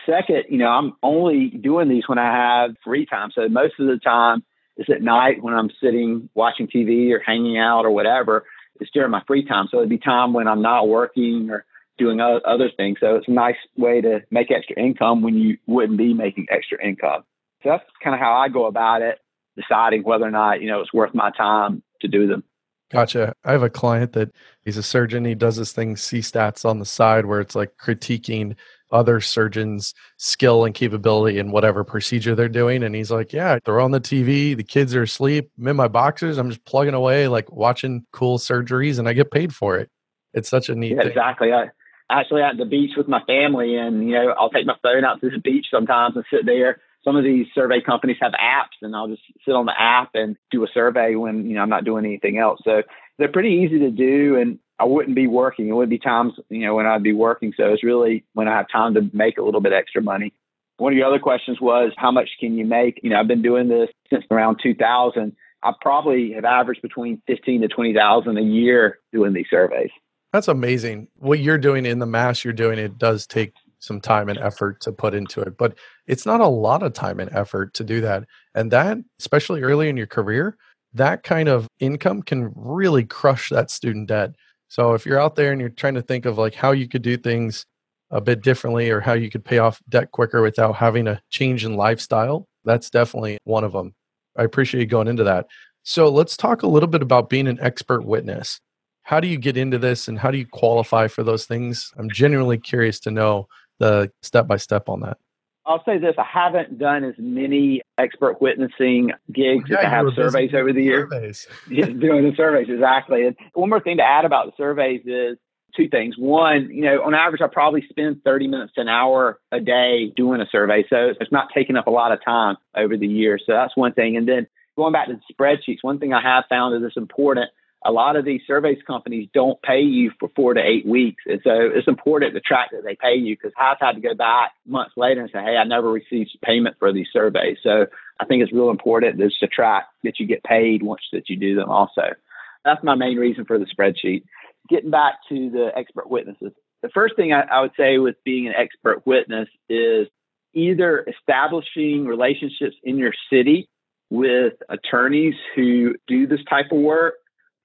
Second, 0.05 0.45
you 0.49 0.57
know, 0.57 0.67
I'm 0.67 0.93
only 1.01 1.49
doing 1.49 1.89
these 1.89 2.07
when 2.07 2.19
I 2.19 2.31
have 2.31 2.75
free 2.83 3.05
time. 3.05 3.31
So 3.33 3.47
most 3.49 3.73
of 3.79 3.87
the 3.87 3.97
time 3.97 4.43
is 4.77 4.87
at 4.89 5.01
night 5.01 5.41
when 5.41 5.53
I'm 5.53 5.69
sitting 5.81 6.29
watching 6.35 6.67
TV 6.67 7.11
or 7.11 7.19
hanging 7.19 7.57
out 7.57 7.85
or 7.85 7.91
whatever. 7.91 8.45
It's 8.79 8.91
during 8.91 9.11
my 9.11 9.23
free 9.25 9.45
time. 9.45 9.67
So 9.71 9.77
it'd 9.77 9.89
be 9.89 9.97
time 9.97 10.33
when 10.33 10.47
I'm 10.47 10.61
not 10.61 10.87
working 10.87 11.49
or 11.49 11.65
doing 11.97 12.19
other 12.19 12.69
things. 12.75 12.97
So 12.99 13.15
it's 13.15 13.27
a 13.27 13.31
nice 13.31 13.55
way 13.77 14.01
to 14.01 14.21
make 14.29 14.51
extra 14.51 14.77
income 14.77 15.21
when 15.21 15.35
you 15.35 15.57
wouldn't 15.65 15.97
be 15.97 16.13
making 16.13 16.47
extra 16.51 16.83
income. 16.85 17.23
So 17.65 17.71
that's 17.71 17.83
kind 18.03 18.13
of 18.13 18.19
how 18.19 18.33
I 18.33 18.47
go 18.47 18.67
about 18.67 19.01
it, 19.01 19.17
deciding 19.57 20.03
whether 20.03 20.25
or 20.25 20.31
not, 20.31 20.61
you 20.61 20.67
know, 20.67 20.81
it's 20.81 20.93
worth 20.93 21.15
my 21.15 21.31
time 21.31 21.81
to 22.01 22.07
do 22.07 22.27
them. 22.27 22.43
Gotcha. 22.91 23.33
I 23.43 23.53
have 23.53 23.63
a 23.63 23.71
client 23.71 24.13
that 24.13 24.29
he's 24.63 24.77
a 24.77 24.83
surgeon. 24.83 25.25
He 25.25 25.33
does 25.33 25.55
this 25.55 25.73
thing, 25.73 25.95
C-SATS 25.95 26.63
on 26.63 26.77
the 26.77 26.85
side, 26.85 27.25
where 27.25 27.41
it's 27.41 27.55
like 27.55 27.75
critiquing 27.77 28.55
other 28.91 29.19
surgeons' 29.19 29.95
skill 30.17 30.63
and 30.63 30.75
capability 30.75 31.39
in 31.39 31.49
whatever 31.49 31.83
procedure 31.83 32.35
they're 32.35 32.47
doing. 32.47 32.83
And 32.83 32.93
he's 32.93 33.09
like, 33.09 33.33
Yeah, 33.33 33.57
they're 33.65 33.81
on 33.81 33.89
the 33.89 33.99
TV, 33.99 34.55
the 34.55 34.63
kids 34.63 34.93
are 34.93 35.01
asleep. 35.01 35.49
I'm 35.57 35.67
in 35.67 35.75
my 35.75 35.87
boxers. 35.87 36.37
I'm 36.37 36.49
just 36.49 36.63
plugging 36.65 36.93
away, 36.93 37.27
like 37.27 37.51
watching 37.51 38.05
cool 38.11 38.37
surgeries, 38.37 38.99
and 38.99 39.09
I 39.09 39.13
get 39.13 39.31
paid 39.31 39.55
for 39.55 39.75
it. 39.79 39.89
It's 40.35 40.49
such 40.49 40.69
a 40.69 40.75
neat 40.75 40.91
yeah, 40.91 41.01
thing. 41.01 41.09
Exactly. 41.09 41.51
I 41.51 41.71
actually 42.11 42.43
at 42.43 42.57
the 42.57 42.65
beach 42.65 42.91
with 42.95 43.07
my 43.07 43.23
family, 43.23 43.75
and, 43.75 44.07
you 44.07 44.13
know, 44.13 44.35
I'll 44.37 44.51
take 44.51 44.67
my 44.67 44.77
phone 44.83 45.03
out 45.03 45.19
to 45.21 45.31
the 45.31 45.39
beach 45.39 45.65
sometimes 45.71 46.15
and 46.15 46.25
sit 46.29 46.45
there. 46.45 46.79
Some 47.05 47.15
of 47.15 47.23
these 47.23 47.47
survey 47.55 47.81
companies 47.81 48.17
have 48.21 48.33
apps, 48.33 48.81
and 48.81 48.95
I'll 48.95 49.07
just 49.07 49.21
sit 49.45 49.53
on 49.53 49.65
the 49.65 49.79
app 49.79 50.09
and 50.15 50.35
do 50.51 50.63
a 50.63 50.67
survey 50.73 51.15
when, 51.15 51.47
you 51.47 51.55
know, 51.55 51.61
I'm 51.61 51.69
not 51.69 51.85
doing 51.85 52.03
anything 52.03 52.37
else. 52.37 52.59
So 52.63 52.81
they're 53.17 53.31
pretty 53.31 53.61
easy 53.63 53.79
to 53.79 53.91
do. 53.91 54.37
And 54.37 54.59
I 54.79 54.85
wouldn't 54.85 55.15
be 55.15 55.27
working. 55.27 55.69
It 55.69 55.73
would 55.73 55.89
be 55.89 55.99
times, 55.99 56.33
you 56.49 56.65
know, 56.65 56.75
when 56.75 56.85
I'd 56.85 57.03
be 57.03 57.13
working. 57.13 57.53
So 57.55 57.71
it's 57.71 57.83
really 57.83 58.25
when 58.33 58.47
I 58.47 58.57
have 58.57 58.67
time 58.69 58.95
to 58.95 59.09
make 59.13 59.37
a 59.37 59.43
little 59.43 59.61
bit 59.61 59.71
extra 59.71 60.01
money. 60.01 60.33
One 60.77 60.91
of 60.91 60.97
your 60.97 61.07
other 61.07 61.19
questions 61.19 61.61
was 61.61 61.93
how 61.95 62.11
much 62.11 62.29
can 62.39 62.57
you 62.57 62.65
make? 62.65 62.99
You 63.01 63.11
know, 63.11 63.19
I've 63.19 63.27
been 63.27 63.41
doing 63.41 63.69
this 63.69 63.89
since 64.09 64.25
around 64.29 64.59
2000. 64.61 65.35
I 65.63 65.71
probably 65.79 66.33
have 66.33 66.43
averaged 66.43 66.81
between 66.81 67.21
15 67.27 67.61
to 67.61 67.67
20,000 67.69 68.37
a 68.37 68.41
year 68.41 68.99
doing 69.13 69.33
these 69.33 69.45
surveys. 69.49 69.91
That's 70.33 70.49
amazing. 70.49 71.07
What 71.15 71.39
you're 71.39 71.57
doing 71.57 71.85
in 71.85 71.99
the 71.99 72.05
mass 72.05 72.43
you're 72.43 72.53
doing, 72.53 72.77
it 72.77 72.97
does 72.97 73.25
take 73.25 73.53
some 73.85 74.01
time 74.01 74.29
and 74.29 74.39
effort 74.39 74.81
to 74.81 74.91
put 74.91 75.13
into 75.13 75.41
it, 75.41 75.57
but 75.57 75.77
it's 76.07 76.25
not 76.25 76.41
a 76.41 76.47
lot 76.47 76.83
of 76.83 76.93
time 76.93 77.19
and 77.19 77.31
effort 77.33 77.73
to 77.75 77.83
do 77.83 78.01
that. 78.01 78.25
And 78.53 78.71
that, 78.71 78.97
especially 79.19 79.61
early 79.61 79.89
in 79.89 79.97
your 79.97 80.07
career, 80.07 80.57
that 80.93 81.23
kind 81.23 81.49
of 81.49 81.67
income 81.79 82.21
can 82.21 82.51
really 82.55 83.03
crush 83.03 83.49
that 83.49 83.69
student 83.69 84.07
debt 84.07 84.35
so 84.67 84.93
if 84.93 85.05
you're 85.05 85.19
out 85.19 85.35
there 85.35 85.51
and 85.51 85.61
you're 85.61 85.69
trying 85.69 85.93
to 85.95 86.01
think 86.01 86.25
of 86.25 86.37
like 86.37 86.55
how 86.55 86.71
you 86.71 86.87
could 86.87 87.01
do 87.01 87.17
things 87.17 87.65
a 88.11 88.21
bit 88.21 88.41
differently 88.41 88.89
or 88.89 88.99
how 88.99 89.13
you 89.13 89.29
could 89.29 89.45
pay 89.45 89.57
off 89.57 89.81
debt 89.89 90.11
quicker 90.11 90.41
without 90.41 90.75
having 90.75 91.07
a 91.07 91.21
change 91.29 91.65
in 91.65 91.75
lifestyle. 91.75 92.45
That's 92.63 92.89
definitely 92.89 93.37
one 93.43 93.63
of 93.63 93.71
them. 93.71 93.93
I 94.37 94.43
appreciate 94.43 94.81
you 94.81 94.87
going 94.87 95.07
into 95.07 95.23
that. 95.23 95.47
So 95.83 96.09
let's 96.09 96.35
talk 96.35 96.63
a 96.63 96.67
little 96.67 96.87
bit 96.87 97.01
about 97.01 97.29
being 97.29 97.47
an 97.47 97.59
expert 97.61 98.03
witness. 98.03 98.59
How 99.03 99.19
do 99.19 99.27
you 99.27 99.37
get 99.37 99.55
into 99.55 99.77
this 99.77 100.07
and 100.07 100.17
how 100.17 100.31
do 100.31 100.37
you 100.37 100.47
qualify 100.47 101.07
for 101.07 101.23
those 101.23 101.45
things? 101.45 101.93
I'm 101.97 102.09
genuinely 102.09 102.57
curious 102.57 102.99
to 103.01 103.11
know 103.11 103.47
the 103.79 104.11
step 104.21 104.47
by 104.47 104.57
step 104.57 104.89
on 104.89 105.01
that. 105.01 105.17
I'll 105.65 105.83
say 105.83 105.97
this: 105.97 106.15
I 106.17 106.23
haven't 106.23 106.77
done 106.77 107.03
as 107.03 107.15
many 107.17 107.81
expert 107.97 108.41
witnessing 108.41 109.11
gigs 109.31 109.69
yeah, 109.69 109.79
as 109.79 109.85
I 109.85 109.89
have 109.89 110.05
surveys 110.15 110.53
over 110.53 110.71
the 110.71 110.83
years. 110.83 111.47
doing 111.67 112.29
the 112.29 112.33
surveys 112.35 112.67
exactly. 112.69 113.25
And 113.25 113.35
one 113.53 113.69
more 113.69 113.79
thing 113.79 113.97
to 113.97 114.03
add 114.03 114.25
about 114.25 114.45
the 114.45 114.53
surveys 114.57 115.01
is 115.05 115.37
two 115.75 115.89
things. 115.89 116.15
One, 116.17 116.69
you 116.71 116.81
know, 116.81 117.03
on 117.03 117.13
average, 117.13 117.41
I 117.41 117.47
probably 117.47 117.83
spend 117.89 118.23
30 118.23 118.47
minutes 118.47 118.73
to 118.75 118.81
an 118.81 118.87
hour 118.87 119.39
a 119.51 119.59
day 119.59 120.11
doing 120.15 120.39
a 120.39 120.45
survey. 120.51 120.85
So 120.89 121.13
it's 121.19 121.31
not 121.31 121.49
taking 121.53 121.75
up 121.75 121.87
a 121.87 121.91
lot 121.91 122.11
of 122.11 122.23
time 122.23 122.57
over 122.75 122.95
the 122.95 123.07
years. 123.07 123.43
So 123.45 123.53
that's 123.53 123.75
one 123.75 123.93
thing. 123.93 124.17
And 124.17 124.27
then 124.27 124.47
going 124.77 124.93
back 124.93 125.07
to 125.07 125.13
the 125.13 125.33
spreadsheets, 125.33 125.79
one 125.81 125.99
thing 125.99 126.13
I 126.13 126.21
have 126.21 126.45
found 126.49 126.75
is 126.75 126.87
it's 126.87 126.97
important. 126.97 127.49
A 127.85 127.91
lot 127.91 128.15
of 128.15 128.25
these 128.25 128.41
surveys 128.47 128.79
companies 128.85 129.29
don't 129.33 129.61
pay 129.61 129.81
you 129.81 130.11
for 130.19 130.29
four 130.35 130.53
to 130.55 130.61
eight 130.61 130.85
weeks. 130.85 131.23
And 131.27 131.39
so 131.43 131.51
it's 131.51 131.87
important 131.87 132.33
to 132.33 132.41
track 132.41 132.69
that 132.71 132.83
they 132.83 132.95
pay 132.95 133.15
you 133.15 133.35
because 133.35 133.53
I've 133.57 133.77
had 133.79 133.93
to 133.93 134.01
go 134.01 134.15
back 134.15 134.51
months 134.65 134.93
later 134.97 135.21
and 135.21 135.29
say, 135.31 135.43
hey, 135.43 135.57
I 135.57 135.63
never 135.63 135.91
received 135.91 136.37
payment 136.43 136.77
for 136.79 136.91
these 136.91 137.07
surveys. 137.13 137.57
So 137.61 137.85
I 138.19 138.25
think 138.25 138.41
it's 138.41 138.51
real 138.51 138.71
important 138.71 139.19
just 139.19 139.39
to 139.39 139.47
track 139.47 139.85
that 140.03 140.19
you 140.19 140.25
get 140.25 140.43
paid 140.43 140.81
once 140.81 141.03
that 141.13 141.29
you 141.29 141.37
do 141.37 141.55
them 141.55 141.69
also. 141.69 142.15
That's 142.63 142.83
my 142.83 142.95
main 142.95 143.17
reason 143.17 143.45
for 143.45 143.59
the 143.59 143.65
spreadsheet 143.65 144.23
getting 144.69 144.91
back 144.91 145.15
to 145.29 145.49
the 145.49 145.69
expert 145.75 146.09
witnesses, 146.09 146.51
the 146.81 146.89
first 146.89 147.15
thing 147.15 147.33
I, 147.33 147.41
I 147.41 147.61
would 147.61 147.71
say 147.77 147.97
with 147.97 148.15
being 148.23 148.47
an 148.47 148.53
expert 148.57 149.05
witness 149.05 149.49
is 149.69 150.07
either 150.53 151.05
establishing 151.07 152.05
relationships 152.05 152.75
in 152.83 152.97
your 152.97 153.13
city 153.29 153.67
with 154.09 154.53
attorneys 154.69 155.33
who 155.55 155.95
do 156.07 156.27
this 156.27 156.39
type 156.49 156.67
of 156.71 156.79
work. 156.79 157.15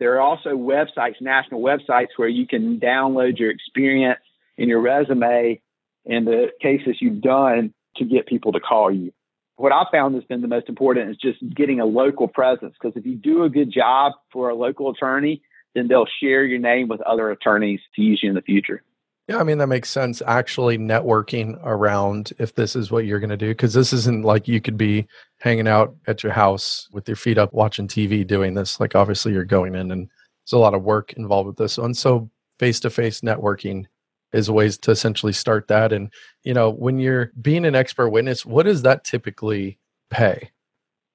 There 0.01 0.17
are 0.17 0.21
also 0.21 0.51
websites, 0.51 1.21
national 1.21 1.61
websites, 1.61 2.09
where 2.17 2.29
you 2.29 2.47
can 2.47 2.81
download 2.81 3.39
your 3.39 3.51
experience 3.51 4.21
and 4.59 4.69
your 4.69 4.81
resume 4.81 5.61
and 6.07 6.27
the 6.27 6.49
cases 6.61 6.97
you've 7.01 7.21
done 7.21 7.75
to 7.97 8.05
get 8.05 8.27
people 8.27 8.53
to 8.53 8.61
call 8.61 8.91
you. 8.91 9.13
What 9.57 9.73
I 9.73 9.85
found 9.93 10.15
has 10.15 10.25
been 10.25 10.41
the 10.41 10.49
most 10.49 10.71
important 10.71 11.11
is 11.11 11.17
just 11.19 11.39
getting 11.55 11.81
a 11.81 11.85
local 11.85 12.29
presence 12.29 12.75
because 12.81 12.97
if 12.97 13.05
you 13.05 13.15
do 13.15 13.45
a 13.45 13.51
good 13.51 13.71
job 13.71 14.15
for 14.33 14.49
a 14.49 14.55
local 14.55 14.91
attorney, 14.91 15.43
then 15.75 15.87
they'll 15.87 16.09
share 16.21 16.45
your 16.45 16.59
name 16.59 16.89
with 16.89 17.03
other 17.03 17.31
attorneys 17.31 17.81
to 17.95 18.03
use 18.03 18.21
you 18.23 18.31
in 18.31 18.35
the 18.35 18.43
future. 18.43 18.83
Yeah, 19.31 19.39
I 19.39 19.45
mean, 19.45 19.59
that 19.59 19.69
makes 19.69 19.89
sense. 19.89 20.21
Actually, 20.27 20.77
networking 20.77 21.57
around 21.63 22.33
if 22.41 22.57
this 22.57 22.75
is 22.75 22.91
what 22.91 23.05
you're 23.05 23.21
going 23.21 23.31
to 23.31 23.37
do, 23.37 23.51
because 23.51 23.75
this 23.75 23.93
isn't 23.93 24.25
like 24.25 24.49
you 24.49 24.61
could 24.61 24.77
be 24.77 25.07
hanging 25.39 25.69
out 25.69 25.95
at 26.09 26.25
your 26.25 26.33
house 26.33 26.89
with 26.91 27.07
your 27.07 27.15
feet 27.15 27.39
up 27.39 27.53
watching 27.53 27.87
TV 27.87 28.27
doing 28.27 28.55
this. 28.55 28.81
Like, 28.81 28.97
obviously, 28.97 29.33
you're 29.33 29.45
going 29.45 29.77
in 29.77 29.93
and 29.93 30.09
there's 30.09 30.53
a 30.53 30.59
lot 30.59 30.75
of 30.75 30.83
work 30.83 31.13
involved 31.13 31.47
with 31.47 31.59
this. 31.59 31.79
And 31.79 31.97
so, 31.97 32.29
face 32.59 32.81
to 32.81 32.91
face 32.91 33.21
networking 33.21 33.85
is 34.33 34.49
a 34.49 34.53
ways 34.53 34.77
to 34.79 34.91
essentially 34.91 35.33
start 35.33 35.69
that. 35.69 35.93
And, 35.93 36.13
you 36.43 36.53
know, 36.53 36.69
when 36.69 36.99
you're 36.99 37.31
being 37.41 37.65
an 37.65 37.77
expert 37.77 38.11
witness, 38.11 38.45
what 38.45 38.65
does 38.65 38.83
that 38.83 39.05
typically 39.05 39.79
pay? 40.11 40.51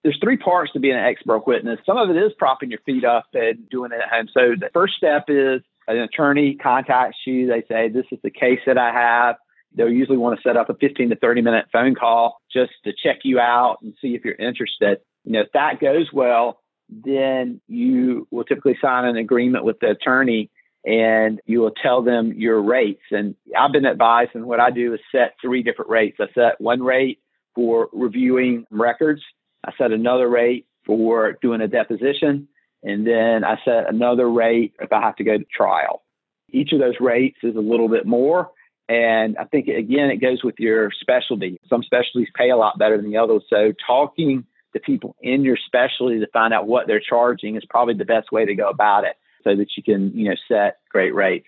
there's 0.03 0.19
three 0.23 0.37
parts 0.37 0.71
to 0.71 0.79
being 0.79 0.93
an 0.93 1.03
expert 1.03 1.47
witness. 1.47 1.79
Some 1.83 1.97
of 1.97 2.11
it 2.11 2.15
is 2.15 2.31
propping 2.37 2.69
your 2.69 2.79
feet 2.85 3.03
up 3.03 3.25
and 3.33 3.67
doing 3.69 3.91
it 3.91 3.99
at 3.99 4.07
home. 4.07 4.27
So 4.31 4.53
the 4.57 4.69
first 4.71 4.93
step 4.93 5.25
is 5.29 5.61
an 5.87 5.97
attorney 5.97 6.55
contacts 6.55 7.17
you. 7.25 7.47
They 7.47 7.63
say, 7.67 7.89
This 7.89 8.05
is 8.11 8.19
the 8.23 8.31
case 8.31 8.59
that 8.65 8.77
I 8.77 8.91
have. 8.91 9.35
They'll 9.73 9.89
usually 9.89 10.17
want 10.17 10.39
to 10.39 10.47
set 10.47 10.57
up 10.57 10.69
a 10.69 10.75
15 10.75 11.09
to 11.09 11.15
30 11.15 11.41
minute 11.41 11.65
phone 11.71 11.95
call 11.95 12.37
just 12.51 12.71
to 12.85 12.93
check 12.93 13.19
you 13.23 13.39
out 13.39 13.77
and 13.81 13.93
see 14.01 14.15
if 14.15 14.23
you're 14.23 14.35
interested. 14.35 14.99
You 15.23 15.33
know, 15.33 15.41
if 15.41 15.51
that 15.53 15.79
goes 15.81 16.09
well, 16.13 16.59
then 16.89 17.61
you 17.67 18.27
will 18.31 18.43
typically 18.43 18.77
sign 18.81 19.05
an 19.05 19.17
agreement 19.17 19.65
with 19.65 19.79
the 19.79 19.89
attorney 19.89 20.49
and 20.85 21.41
you 21.45 21.59
will 21.59 21.71
tell 21.71 22.03
them 22.03 22.33
your 22.33 22.61
rates. 22.61 23.01
And 23.11 23.35
I've 23.57 23.71
been 23.71 23.85
advised, 23.85 24.31
and 24.35 24.45
what 24.45 24.59
I 24.59 24.69
do 24.69 24.93
is 24.93 24.99
set 25.11 25.33
three 25.41 25.63
different 25.63 25.89
rates. 25.89 26.17
I 26.19 26.27
set 26.35 26.61
one 26.61 26.83
rate 26.83 27.19
for 27.55 27.89
reviewing 27.91 28.65
records 28.69 29.21
I 29.65 29.71
set 29.77 29.91
another 29.91 30.29
rate 30.29 30.67
for 30.85 31.37
doing 31.41 31.61
a 31.61 31.67
deposition, 31.67 32.47
and 32.85 33.05
then 33.05 33.43
I 33.43 33.57
set 33.65 33.89
another 33.89 34.29
rate 34.29 34.75
if 34.79 34.93
I 34.93 35.01
have 35.01 35.15
to 35.15 35.23
go 35.23 35.37
to 35.37 35.43
trial. 35.45 36.03
Each 36.49 36.71
of 36.71 36.79
those 36.79 36.95
rates 36.99 37.39
is 37.41 37.55
a 37.55 37.59
little 37.59 37.89
bit 37.89 38.05
more. 38.05 38.51
And 38.87 39.35
I 39.37 39.45
think, 39.45 39.67
again, 39.67 40.11
it 40.11 40.21
goes 40.21 40.43
with 40.43 40.55
your 40.59 40.91
specialty. 41.01 41.59
Some 41.67 41.81
specialties 41.81 42.29
pay 42.35 42.51
a 42.51 42.55
lot 42.55 42.77
better 42.77 42.97
than 42.97 43.09
the 43.09 43.17
others. 43.17 43.41
So, 43.49 43.73
talking 43.87 44.45
to 44.73 44.79
people 44.79 45.15
in 45.19 45.43
your 45.43 45.57
specialty 45.65 46.19
to 46.19 46.27
find 46.27 46.53
out 46.53 46.67
what 46.67 46.85
they're 46.85 47.01
charging 47.01 47.55
is 47.55 47.63
probably 47.67 47.95
the 47.95 48.05
best 48.05 48.31
way 48.31 48.45
to 48.45 48.53
go 48.53 48.69
about 48.69 49.03
it 49.03 49.15
so 49.43 49.55
that 49.55 49.69
you 49.75 49.81
can, 49.81 50.11
you 50.15 50.29
know, 50.29 50.35
set 50.47 50.77
great 50.89 51.15
rates. 51.15 51.47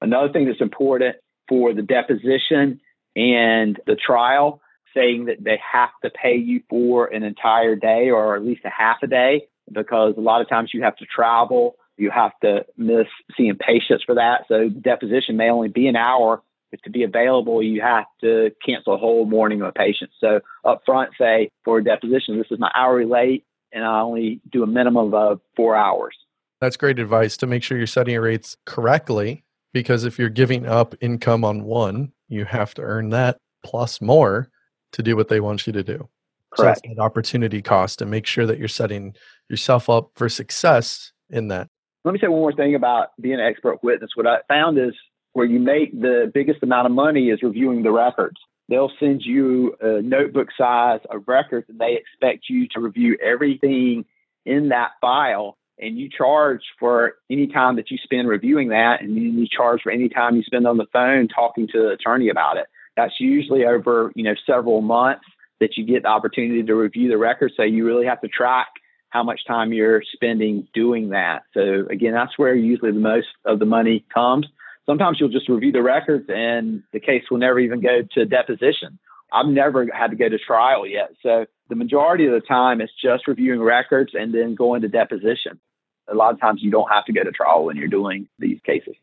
Another 0.00 0.32
thing 0.32 0.46
that's 0.46 0.60
important 0.60 1.14
for 1.48 1.72
the 1.72 1.82
deposition 1.82 2.80
and 3.14 3.78
the 3.86 3.94
trial 3.94 4.60
saying 4.94 5.26
that 5.26 5.44
they 5.44 5.60
have 5.72 5.90
to 6.02 6.10
pay 6.10 6.34
you 6.34 6.62
for 6.68 7.06
an 7.06 7.22
entire 7.22 7.76
day 7.76 8.10
or 8.10 8.34
at 8.34 8.44
least 8.44 8.62
a 8.64 8.70
half 8.70 8.96
a 9.04 9.06
day 9.06 9.46
because 9.70 10.14
a 10.16 10.20
lot 10.20 10.40
of 10.40 10.48
times 10.48 10.70
you 10.72 10.82
have 10.82 10.96
to 10.96 11.06
travel, 11.06 11.76
you 11.96 12.10
have 12.10 12.32
to 12.42 12.64
miss 12.76 13.06
seeing 13.36 13.56
patients 13.56 14.04
for 14.04 14.14
that. 14.16 14.44
So 14.48 14.68
deposition 14.68 15.36
may 15.36 15.50
only 15.50 15.68
be 15.68 15.86
an 15.86 15.96
hour, 15.96 16.42
but 16.70 16.82
to 16.84 16.90
be 16.90 17.02
available, 17.02 17.62
you 17.62 17.80
have 17.80 18.06
to 18.22 18.50
cancel 18.64 18.94
a 18.94 18.98
whole 18.98 19.26
morning 19.26 19.60
of 19.60 19.68
a 19.68 19.72
patient. 19.72 20.10
So 20.18 20.40
up 20.64 20.82
front, 20.84 21.12
say 21.18 21.50
for 21.64 21.78
a 21.78 21.84
deposition, 21.84 22.38
this 22.38 22.50
is 22.50 22.58
my 22.58 22.70
hourly 22.74 23.04
rate, 23.04 23.44
and 23.72 23.84
I 23.84 24.00
only 24.00 24.40
do 24.50 24.62
a 24.62 24.66
minimum 24.66 25.14
of 25.14 25.40
four 25.54 25.76
hours. 25.76 26.16
That's 26.60 26.76
great 26.76 26.98
advice 26.98 27.36
to 27.38 27.46
make 27.46 27.62
sure 27.62 27.76
you're 27.76 27.86
setting 27.86 28.14
your 28.14 28.22
rates 28.22 28.56
correctly. 28.64 29.44
Because 29.72 30.04
if 30.04 30.18
you're 30.18 30.28
giving 30.28 30.66
up 30.66 30.94
income 31.00 31.46
on 31.46 31.64
one, 31.64 32.12
you 32.28 32.44
have 32.44 32.74
to 32.74 32.82
earn 32.82 33.08
that 33.08 33.38
plus 33.64 34.02
more 34.02 34.50
to 34.92 35.02
do 35.02 35.16
what 35.16 35.28
they 35.28 35.40
want 35.40 35.66
you 35.66 35.72
to 35.72 35.82
do. 35.82 36.08
Correct. 36.52 36.80
So 36.84 36.92
an 36.92 37.00
opportunity 37.00 37.62
cost 37.62 38.02
and 38.02 38.10
make 38.10 38.26
sure 38.26 38.46
that 38.46 38.58
you're 38.58 38.68
setting 38.68 39.14
yourself 39.48 39.88
up 39.88 40.10
for 40.16 40.28
success 40.28 41.12
in 41.30 41.48
that. 41.48 41.68
Let 42.04 42.12
me 42.12 42.20
say 42.20 42.28
one 42.28 42.40
more 42.40 42.52
thing 42.52 42.74
about 42.74 43.08
being 43.20 43.34
an 43.34 43.40
expert 43.40 43.82
witness. 43.82 44.10
What 44.14 44.26
I 44.26 44.38
found 44.48 44.78
is 44.78 44.92
where 45.32 45.46
you 45.46 45.58
make 45.58 45.92
the 45.92 46.30
biggest 46.32 46.62
amount 46.62 46.86
of 46.86 46.92
money 46.92 47.30
is 47.30 47.42
reviewing 47.42 47.82
the 47.82 47.92
records. 47.92 48.36
They'll 48.68 48.92
send 49.00 49.22
you 49.22 49.76
a 49.80 50.02
notebook 50.02 50.48
size 50.56 51.00
of 51.10 51.24
records 51.26 51.66
and 51.68 51.78
they 51.78 51.98
expect 51.98 52.44
you 52.48 52.68
to 52.72 52.80
review 52.80 53.16
everything 53.22 54.04
in 54.44 54.68
that 54.70 54.90
file. 55.00 55.56
And 55.78 55.98
you 55.98 56.08
charge 56.08 56.60
for 56.78 57.14
any 57.30 57.46
time 57.46 57.76
that 57.76 57.90
you 57.90 57.98
spend 58.04 58.28
reviewing 58.28 58.68
that, 58.68 59.00
and 59.00 59.16
you 59.16 59.46
charge 59.48 59.82
for 59.82 59.90
any 59.90 60.08
time 60.08 60.36
you 60.36 60.42
spend 60.42 60.66
on 60.66 60.76
the 60.76 60.86
phone 60.92 61.28
talking 61.28 61.66
to 61.72 61.78
the 61.78 61.88
attorney 61.88 62.28
about 62.28 62.56
it. 62.56 62.66
That's 62.96 63.14
usually 63.18 63.64
over, 63.64 64.12
you 64.14 64.22
know, 64.22 64.34
several 64.46 64.80
months 64.80 65.24
that 65.62 65.76
you 65.76 65.86
get 65.86 66.02
the 66.02 66.08
opportunity 66.08 66.62
to 66.64 66.74
review 66.74 67.08
the 67.08 67.16
record. 67.16 67.52
So 67.56 67.62
you 67.62 67.86
really 67.86 68.06
have 68.06 68.20
to 68.22 68.28
track 68.28 68.66
how 69.10 69.22
much 69.22 69.46
time 69.46 69.72
you're 69.72 70.02
spending 70.12 70.66
doing 70.74 71.10
that. 71.10 71.42
So 71.54 71.86
again, 71.88 72.12
that's 72.12 72.36
where 72.36 72.54
usually 72.54 72.90
the 72.90 72.98
most 72.98 73.28
of 73.44 73.60
the 73.60 73.64
money 73.64 74.04
comes. 74.12 74.46
Sometimes 74.86 75.18
you'll 75.20 75.28
just 75.28 75.48
review 75.48 75.70
the 75.70 75.82
records 75.82 76.24
and 76.28 76.82
the 76.92 76.98
case 76.98 77.22
will 77.30 77.38
never 77.38 77.60
even 77.60 77.80
go 77.80 78.02
to 78.14 78.24
deposition. 78.24 78.98
I've 79.32 79.46
never 79.46 79.86
had 79.92 80.08
to 80.08 80.16
go 80.16 80.28
to 80.28 80.38
trial 80.38 80.84
yet. 80.84 81.12
So 81.22 81.46
the 81.68 81.76
majority 81.76 82.26
of 82.26 82.32
the 82.32 82.40
time 82.40 82.80
it's 82.80 82.92
just 83.00 83.28
reviewing 83.28 83.62
records 83.62 84.12
and 84.14 84.34
then 84.34 84.56
going 84.56 84.82
to 84.82 84.88
deposition. 84.88 85.60
A 86.08 86.14
lot 86.14 86.34
of 86.34 86.40
times 86.40 86.60
you 86.60 86.72
don't 86.72 86.90
have 86.90 87.04
to 87.04 87.12
go 87.12 87.22
to 87.22 87.30
trial 87.30 87.64
when 87.64 87.76
you're 87.76 87.86
doing 87.86 88.28
these 88.40 88.58
cases. 88.66 88.96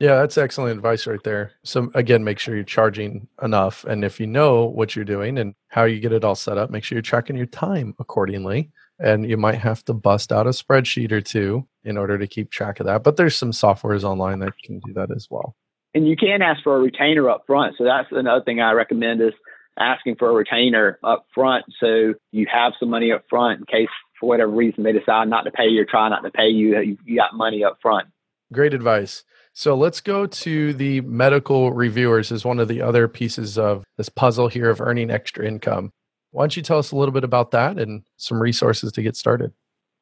Yeah, 0.00 0.16
that's 0.16 0.38
excellent 0.38 0.74
advice 0.74 1.06
right 1.06 1.22
there. 1.24 1.52
So 1.62 1.90
again, 1.94 2.24
make 2.24 2.38
sure 2.38 2.54
you're 2.54 2.64
charging 2.64 3.28
enough. 3.42 3.84
And 3.84 4.02
if 4.02 4.18
you 4.18 4.26
know 4.26 4.64
what 4.64 4.96
you're 4.96 5.04
doing 5.04 5.36
and 5.36 5.54
how 5.68 5.84
you 5.84 6.00
get 6.00 6.12
it 6.12 6.24
all 6.24 6.34
set 6.34 6.56
up, 6.56 6.70
make 6.70 6.84
sure 6.84 6.96
you're 6.96 7.02
tracking 7.02 7.36
your 7.36 7.44
time 7.44 7.94
accordingly. 7.98 8.70
And 8.98 9.28
you 9.28 9.36
might 9.36 9.58
have 9.58 9.84
to 9.84 9.94
bust 9.94 10.32
out 10.32 10.46
a 10.46 10.50
spreadsheet 10.50 11.12
or 11.12 11.20
two 11.20 11.66
in 11.84 11.98
order 11.98 12.16
to 12.16 12.26
keep 12.26 12.50
track 12.50 12.80
of 12.80 12.86
that. 12.86 13.02
But 13.02 13.18
there's 13.18 13.36
some 13.36 13.50
softwares 13.50 14.02
online 14.02 14.38
that 14.38 14.54
can 14.64 14.80
do 14.80 14.94
that 14.94 15.10
as 15.14 15.28
well. 15.30 15.54
And 15.94 16.08
you 16.08 16.16
can 16.16 16.40
ask 16.40 16.62
for 16.62 16.76
a 16.76 16.80
retainer 16.80 17.28
up 17.28 17.44
front. 17.46 17.76
So 17.76 17.84
that's 17.84 18.08
another 18.10 18.42
thing 18.42 18.60
I 18.60 18.72
recommend 18.72 19.20
is 19.20 19.34
asking 19.78 20.16
for 20.16 20.30
a 20.30 20.32
retainer 20.32 20.98
up 21.04 21.26
front 21.34 21.64
so 21.78 22.14
you 22.32 22.46
have 22.50 22.72
some 22.80 22.88
money 22.90 23.12
up 23.12 23.24
front 23.28 23.60
in 23.60 23.66
case 23.66 23.88
for 24.18 24.28
whatever 24.28 24.50
reason 24.50 24.82
they 24.82 24.92
decide 24.92 25.28
not 25.28 25.42
to 25.42 25.50
pay 25.50 25.66
you 25.66 25.82
or 25.82 25.86
try 25.86 26.08
not 26.08 26.22
to 26.22 26.30
pay 26.30 26.48
you, 26.48 26.96
you 27.04 27.16
got 27.16 27.34
money 27.34 27.64
up 27.64 27.78
front. 27.82 28.08
Great 28.52 28.74
advice. 28.74 29.24
So 29.60 29.74
let's 29.74 30.00
go 30.00 30.24
to 30.24 30.72
the 30.72 31.02
medical 31.02 31.70
reviewers 31.70 32.32
as 32.32 32.46
one 32.46 32.60
of 32.60 32.66
the 32.66 32.80
other 32.80 33.06
pieces 33.08 33.58
of 33.58 33.84
this 33.98 34.08
puzzle 34.08 34.48
here 34.48 34.70
of 34.70 34.80
earning 34.80 35.10
extra 35.10 35.46
income. 35.46 35.92
Why 36.30 36.44
don't 36.44 36.56
you 36.56 36.62
tell 36.62 36.78
us 36.78 36.92
a 36.92 36.96
little 36.96 37.12
bit 37.12 37.24
about 37.24 37.50
that 37.50 37.78
and 37.78 38.02
some 38.16 38.40
resources 38.40 38.90
to 38.92 39.02
get 39.02 39.16
started? 39.16 39.52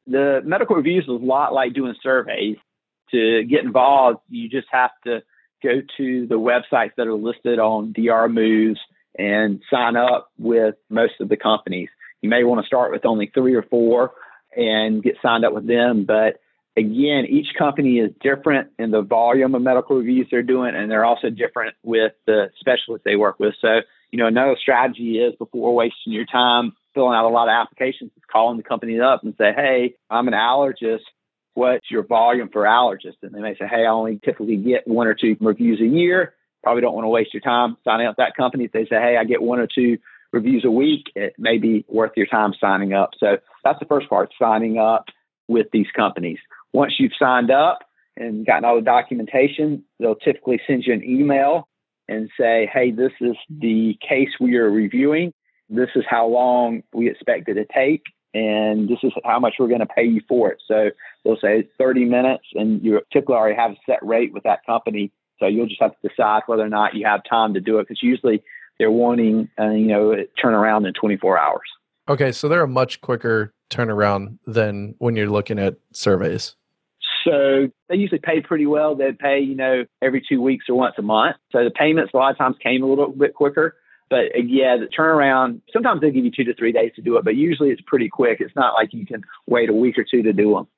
The 0.06 0.42
medical 0.44 0.76
reviews 0.76 1.06
is 1.06 1.08
a 1.08 1.12
lot 1.14 1.52
like 1.52 1.72
doing 1.72 1.96
surveys. 2.00 2.56
To 3.10 3.42
get 3.50 3.64
involved, 3.64 4.20
you 4.28 4.48
just 4.48 4.68
have 4.70 4.92
to 5.06 5.24
go 5.60 5.80
to 5.96 6.26
the 6.28 6.38
websites 6.38 6.92
that 6.96 7.08
are 7.08 7.14
listed 7.14 7.58
on 7.58 7.92
DR 7.92 8.28
Moves 8.28 8.78
and 9.18 9.60
sign 9.68 9.96
up 9.96 10.30
with 10.38 10.76
most 10.88 11.14
of 11.18 11.28
the 11.28 11.36
companies. 11.36 11.88
You 12.22 12.30
may 12.30 12.44
want 12.44 12.60
to 12.60 12.66
start 12.68 12.92
with 12.92 13.04
only 13.04 13.32
three 13.34 13.56
or 13.56 13.64
four 13.64 14.12
and 14.56 15.02
get 15.02 15.16
signed 15.20 15.44
up 15.44 15.52
with 15.52 15.66
them. 15.66 16.04
But 16.04 16.38
again, 16.78 17.26
each 17.28 17.48
company 17.58 17.98
is 17.98 18.12
different 18.22 18.70
in 18.78 18.90
the 18.90 19.02
volume 19.02 19.54
of 19.54 19.62
medical 19.62 19.96
reviews 19.96 20.28
they're 20.30 20.42
doing, 20.42 20.74
and 20.74 20.90
they're 20.90 21.04
also 21.04 21.28
different 21.28 21.74
with 21.82 22.12
the 22.26 22.50
specialists 22.60 23.04
they 23.04 23.16
work 23.16 23.40
with. 23.40 23.54
So, 23.60 23.80
you 24.10 24.18
know, 24.18 24.26
another 24.26 24.56
strategy 24.60 25.18
is 25.18 25.34
before 25.36 25.74
wasting 25.74 26.12
your 26.12 26.24
time 26.24 26.72
filling 26.94 27.16
out 27.16 27.26
a 27.26 27.28
lot 27.28 27.48
of 27.48 27.52
applications, 27.52 28.10
is 28.16 28.22
calling 28.30 28.56
the 28.56 28.62
company 28.62 29.00
up 29.00 29.24
and 29.24 29.34
say, 29.36 29.52
Hey, 29.54 29.94
I'm 30.08 30.28
an 30.28 30.34
allergist. 30.34 31.02
What's 31.54 31.90
your 31.90 32.04
volume 32.04 32.48
for 32.52 32.62
allergists? 32.62 33.22
And 33.22 33.32
they 33.32 33.40
may 33.40 33.54
say, 33.54 33.66
Hey, 33.68 33.84
I 33.84 33.90
only 33.90 34.20
typically 34.24 34.56
get 34.56 34.86
one 34.86 35.08
or 35.08 35.14
two 35.14 35.36
reviews 35.40 35.80
a 35.80 35.86
year. 35.86 36.34
Probably 36.62 36.82
don't 36.82 36.94
want 36.94 37.04
to 37.04 37.10
waste 37.10 37.34
your 37.34 37.40
time 37.40 37.76
signing 37.84 38.06
up 38.06 38.16
that 38.16 38.36
company. 38.36 38.64
If 38.64 38.72
they 38.72 38.84
say, 38.84 38.96
Hey, 38.96 39.16
I 39.16 39.24
get 39.24 39.42
one 39.42 39.58
or 39.58 39.66
two 39.66 39.98
reviews 40.32 40.64
a 40.64 40.70
week, 40.70 41.10
it 41.14 41.34
may 41.38 41.58
be 41.58 41.84
worth 41.88 42.12
your 42.16 42.26
time 42.26 42.54
signing 42.60 42.92
up. 42.92 43.10
So 43.18 43.38
that's 43.64 43.78
the 43.80 43.86
first 43.86 44.08
part, 44.08 44.30
signing 44.38 44.78
up 44.78 45.06
with 45.48 45.66
these 45.72 45.86
companies. 45.96 46.38
Once 46.72 46.94
you've 46.98 47.12
signed 47.18 47.50
up 47.50 47.80
and 48.16 48.46
gotten 48.46 48.64
all 48.64 48.76
the 48.76 48.82
documentation, 48.82 49.84
they'll 49.98 50.14
typically 50.14 50.60
send 50.66 50.84
you 50.84 50.92
an 50.92 51.04
email 51.04 51.68
and 52.08 52.30
say, 52.38 52.68
hey, 52.72 52.90
this 52.90 53.12
is 53.20 53.36
the 53.48 53.96
case 54.06 54.30
we 54.40 54.56
are 54.56 54.70
reviewing. 54.70 55.32
This 55.68 55.90
is 55.94 56.04
how 56.08 56.26
long 56.26 56.82
we 56.92 57.10
expect 57.10 57.48
it 57.48 57.54
to 57.54 57.66
take. 57.72 58.02
And 58.34 58.88
this 58.88 58.98
is 59.02 59.12
how 59.24 59.38
much 59.38 59.54
we're 59.58 59.68
going 59.68 59.80
to 59.80 59.86
pay 59.86 60.04
you 60.04 60.20
for 60.28 60.50
it. 60.50 60.58
So 60.66 60.90
they'll 61.24 61.38
say 61.40 61.68
30 61.78 62.04
minutes, 62.04 62.44
and 62.54 62.82
you 62.82 63.00
typically 63.12 63.36
already 63.36 63.56
have 63.56 63.72
a 63.72 63.76
set 63.86 64.04
rate 64.04 64.32
with 64.32 64.42
that 64.44 64.64
company. 64.66 65.12
So 65.38 65.46
you'll 65.46 65.66
just 65.66 65.80
have 65.80 65.92
to 65.92 66.08
decide 66.08 66.42
whether 66.46 66.62
or 66.62 66.68
not 66.68 66.94
you 66.94 67.06
have 67.06 67.20
time 67.28 67.54
to 67.54 67.60
do 67.60 67.78
it 67.78 67.88
because 67.88 68.02
usually 68.02 68.42
they're 68.78 68.90
wanting, 68.90 69.48
uh, 69.58 69.70
you 69.70 69.86
know, 69.86 70.14
turn 70.40 70.54
around 70.54 70.86
in 70.86 70.94
24 70.94 71.38
hours. 71.38 71.60
Okay, 72.08 72.32
so 72.32 72.48
they're 72.48 72.62
a 72.62 72.68
much 72.68 73.00
quicker 73.00 73.52
turnaround 73.70 74.38
than 74.46 74.94
when 74.98 75.16
you're 75.16 75.30
looking 75.30 75.58
at 75.58 75.76
surveys. 75.92 76.54
So 77.24 77.68
they 77.88 77.96
usually 77.96 78.20
pay 78.20 78.40
pretty 78.40 78.66
well. 78.66 78.94
They 78.94 79.12
pay, 79.12 79.40
you 79.40 79.54
know, 79.54 79.84
every 80.00 80.24
two 80.26 80.40
weeks 80.40 80.66
or 80.68 80.74
once 80.76 80.94
a 80.98 81.02
month. 81.02 81.36
So 81.52 81.64
the 81.64 81.70
payments 81.70 82.12
a 82.14 82.16
lot 82.16 82.30
of 82.30 82.38
times 82.38 82.56
came 82.62 82.82
a 82.82 82.86
little 82.86 83.08
bit 83.08 83.34
quicker. 83.34 83.76
But 84.10 84.36
uh, 84.36 84.42
yeah, 84.46 84.76
the 84.78 84.86
turnaround, 84.86 85.60
sometimes 85.72 86.00
they 86.00 86.10
give 86.10 86.24
you 86.24 86.30
two 86.30 86.44
to 86.44 86.54
three 86.54 86.72
days 86.72 86.92
to 86.96 87.02
do 87.02 87.16
it, 87.16 87.24
but 87.24 87.36
usually 87.36 87.70
it's 87.70 87.82
pretty 87.86 88.08
quick. 88.08 88.40
It's 88.40 88.56
not 88.56 88.74
like 88.74 88.92
you 88.92 89.04
can 89.04 89.22
wait 89.46 89.68
a 89.68 89.74
week 89.74 89.98
or 89.98 90.04
two 90.04 90.22
to 90.22 90.32
do 90.32 90.54
them. 90.54 90.68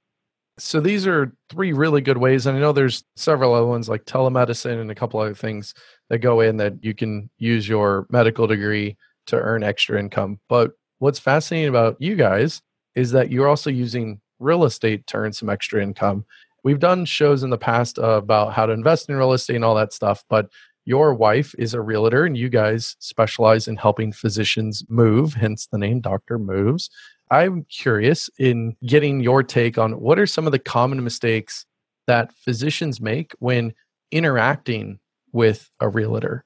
So 0.59 0.81
these 0.81 1.07
are 1.07 1.33
three 1.49 1.73
really 1.73 2.01
good 2.01 2.19
ways. 2.19 2.47
And 2.47 2.57
I 2.57 2.61
know 2.61 2.73
there's 2.73 3.05
several 3.17 3.55
other 3.55 3.67
ones 3.67 3.89
like 3.89 4.05
telemedicine 4.05 4.81
and 4.81 4.91
a 4.91 4.95
couple 4.95 5.21
other 5.21 5.35
things 5.35 5.75
that 6.09 6.19
go 6.19 6.41
in 6.41 6.57
that 6.59 6.85
you 6.85 6.95
can 6.95 7.31
use 7.39 7.69
your 7.69 8.07
medical 8.11 8.47
degree 8.47 8.97
to 9.27 9.37
earn 9.37 9.63
extra 9.63 9.99
income. 9.99 10.41
But 10.49 10.73
what's 10.99 11.19
fascinating 11.19 11.69
about 11.69 11.97
you 11.99 12.17
guys 12.17 12.61
is 12.95 13.13
that 13.13 13.31
you're 13.31 13.49
also 13.49 13.71
using 13.71 14.21
real 14.39 14.65
estate 14.65 15.07
to 15.09 15.17
earn 15.17 15.33
some 15.33 15.49
extra 15.49 15.83
income. 15.83 16.25
We've 16.65 16.79
done 16.79 17.05
shows 17.05 17.43
in 17.43 17.51
the 17.51 17.59
past 17.59 17.99
about 17.99 18.53
how 18.53 18.67
to 18.67 18.73
invest 18.73 19.09
in 19.09 19.17
real 19.17 19.33
estate 19.33 19.57
and 19.57 19.65
all 19.65 19.75
that 19.77 19.93
stuff, 19.93 20.25
but 20.29 20.51
your 20.85 21.15
wife 21.15 21.55
is 21.59 21.75
a 21.75 21.81
realtor 21.81 22.25
and 22.25 22.37
you 22.37 22.49
guys 22.49 22.97
specialize 22.99 23.69
in 23.69 23.77
helping 23.77 24.13
physicians 24.13 24.85
move, 24.89 25.35
hence 25.35 25.69
the 25.71 25.79
name 25.79 26.01
Dr. 26.01 26.39
Moves. 26.39 26.91
I'm 27.31 27.65
curious 27.71 28.29
in 28.39 28.77
getting 28.85 29.21
your 29.21 29.43
take 29.43 29.79
on 29.79 30.01
what 30.01 30.19
are 30.19 30.27
some 30.27 30.47
of 30.47 30.53
the 30.53 30.59
common 30.59 31.05
mistakes 31.05 31.65
that 32.07 32.33
physicians 32.35 33.01
make 33.01 33.33
when 33.39 33.73
interacting 34.11 34.99
with 35.33 35.71
a 35.81 35.89
realtor? 35.89 36.45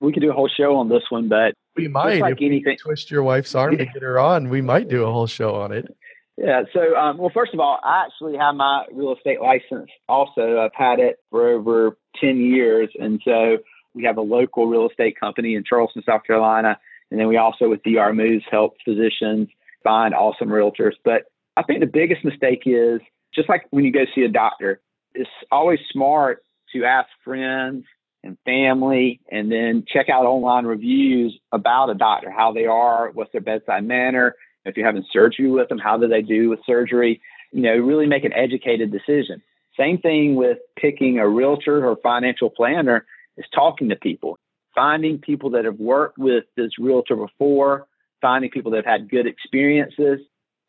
We 0.00 0.12
could 0.12 0.20
do 0.20 0.30
a 0.30 0.34
whole 0.34 0.50
show 0.54 0.76
on 0.76 0.88
this 0.88 1.04
one, 1.08 1.28
but 1.28 1.54
we 1.76 1.88
might 1.88 2.20
like 2.20 2.40
anything. 2.40 2.76
twist 2.78 3.10
your 3.10 3.22
wife's 3.22 3.54
arm 3.54 3.76
to 3.76 3.84
get 3.84 4.02
her 4.02 4.18
on. 4.18 4.48
We 4.48 4.60
might 4.60 4.88
do 4.88 5.04
a 5.04 5.12
whole 5.12 5.26
show 5.26 5.54
on 5.54 5.72
it. 5.72 5.94
Yeah. 6.36 6.62
So, 6.72 6.96
um, 6.96 7.18
well, 7.18 7.30
first 7.32 7.54
of 7.54 7.60
all, 7.60 7.78
I 7.82 8.04
actually 8.06 8.36
have 8.36 8.54
my 8.54 8.86
real 8.92 9.14
estate 9.14 9.40
license. 9.40 9.90
Also, 10.08 10.58
I've 10.58 10.74
had 10.74 10.98
it 10.98 11.18
for 11.30 11.48
over 11.48 11.96
ten 12.20 12.38
years, 12.38 12.90
and 12.98 13.20
so 13.24 13.58
we 13.94 14.04
have 14.04 14.16
a 14.16 14.22
local 14.22 14.66
real 14.66 14.88
estate 14.88 15.18
company 15.18 15.54
in 15.54 15.64
Charleston, 15.64 16.02
South 16.04 16.24
Carolina, 16.26 16.78
and 17.10 17.20
then 17.20 17.28
we 17.28 17.36
also 17.36 17.68
with 17.68 17.82
DR 17.84 18.12
Moves 18.12 18.44
help 18.50 18.74
physicians 18.84 19.48
find 19.84 20.14
awesome 20.14 20.48
realtors. 20.48 20.94
But 21.04 21.22
I 21.56 21.62
think 21.62 21.80
the 21.80 21.86
biggest 21.86 22.24
mistake 22.24 22.62
is 22.66 23.00
just 23.34 23.48
like 23.48 23.66
when 23.70 23.84
you 23.84 23.92
go 23.92 24.04
see 24.14 24.22
a 24.22 24.28
doctor, 24.28 24.80
it's 25.14 25.30
always 25.52 25.78
smart 25.92 26.42
to 26.72 26.84
ask 26.84 27.08
friends 27.24 27.84
and 28.24 28.38
family 28.44 29.20
and 29.30 29.52
then 29.52 29.84
check 29.86 30.08
out 30.08 30.24
online 30.24 30.64
reviews 30.64 31.38
about 31.52 31.90
a 31.90 31.94
doctor, 31.94 32.30
how 32.30 32.52
they 32.52 32.66
are, 32.66 33.10
what's 33.10 33.30
their 33.32 33.40
bedside 33.40 33.84
manner, 33.84 34.34
if 34.64 34.76
you're 34.76 34.86
having 34.86 35.04
surgery 35.12 35.50
with 35.50 35.68
them, 35.68 35.78
how 35.78 35.98
do 35.98 36.08
they 36.08 36.22
do 36.22 36.48
with 36.48 36.60
surgery? 36.66 37.20
You 37.52 37.62
know, 37.62 37.76
really 37.76 38.06
make 38.06 38.24
an 38.24 38.32
educated 38.32 38.90
decision. 38.90 39.42
Same 39.78 39.98
thing 39.98 40.36
with 40.36 40.58
picking 40.80 41.18
a 41.18 41.28
realtor 41.28 41.86
or 41.86 41.96
financial 42.02 42.50
planner 42.50 43.04
is 43.36 43.44
talking 43.54 43.88
to 43.90 43.96
people, 43.96 44.38
finding 44.74 45.18
people 45.18 45.50
that 45.50 45.64
have 45.64 45.78
worked 45.78 46.18
with 46.18 46.44
this 46.56 46.78
realtor 46.78 47.16
before, 47.16 47.86
finding 48.20 48.50
people 48.50 48.72
that 48.72 48.86
have 48.86 49.00
had 49.00 49.10
good 49.10 49.26
experiences. 49.26 50.20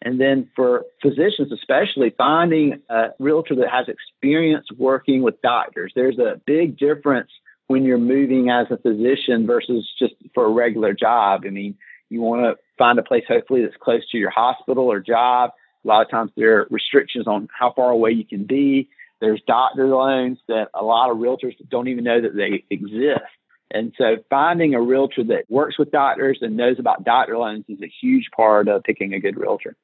And 0.02 0.20
then 0.20 0.50
for 0.56 0.86
physicians, 1.02 1.52
especially 1.52 2.14
finding 2.18 2.82
a 2.90 3.10
realtor 3.20 3.56
that 3.56 3.70
has 3.70 3.88
experience 3.88 4.68
working 4.78 5.24
with 5.24 5.42
doctors. 5.42 5.94
There's 5.96 6.20
a 6.20 6.40
big 6.46 6.78
difference 6.78 7.32
when 7.68 7.84
you're 7.84 7.98
moving 7.98 8.50
as 8.50 8.68
a 8.70 8.78
physician 8.78 9.48
versus 9.48 9.90
just 9.98 10.14
for 10.34 10.46
a 10.46 10.50
regular 10.50 10.94
job. 10.94 11.42
I 11.46 11.50
mean, 11.50 11.76
you 12.10 12.22
want 12.22 12.44
to 12.44 12.56
find 12.78 13.00
a 13.00 13.04
place 13.04 13.24
hopefully 13.28 13.64
that's 13.64 13.78
close 13.82 14.08
to 14.12 14.18
your 14.18 14.30
hospital 14.30 14.92
or 14.92 15.00
job. 15.00 15.52
A 15.84 15.88
lot 15.88 16.02
of 16.02 16.12
times 16.12 16.32
there 16.36 16.60
are 16.60 16.68
restrictions 16.70 17.28
on 17.28 17.48
how 17.58 17.74
far 17.74 17.90
away 17.90 18.12
you 18.12 18.26
can 18.26 18.46
be. 18.46 18.90
There's 19.22 19.42
doctor 19.48 19.88
loans 19.88 20.38
that 20.48 20.70
a 20.74 20.84
lot 20.84 21.10
of 21.10 21.18
realtors 21.18 21.56
don't 21.70 21.88
even 21.88 22.04
know 22.04 22.22
that 22.22 22.36
they 22.36 22.64
exist. 22.70 23.24
And 23.72 23.94
so 23.98 24.18
finding 24.30 24.76
a 24.76 24.82
realtor 24.82 25.24
that 25.26 25.46
works 25.50 25.80
with 25.80 25.92
doctors 25.92 26.40
and 26.42 26.56
knows 26.56 26.78
about 26.80 27.04
doctor 27.04 27.38
loans 27.38 27.66
is 27.68 27.82
a 27.82 27.92
huge 28.02 28.30
part 28.36 28.68
of 28.68 28.84
picking 28.84 29.14
a 29.14 29.20
good 29.20 29.38
realtor. 29.38 29.76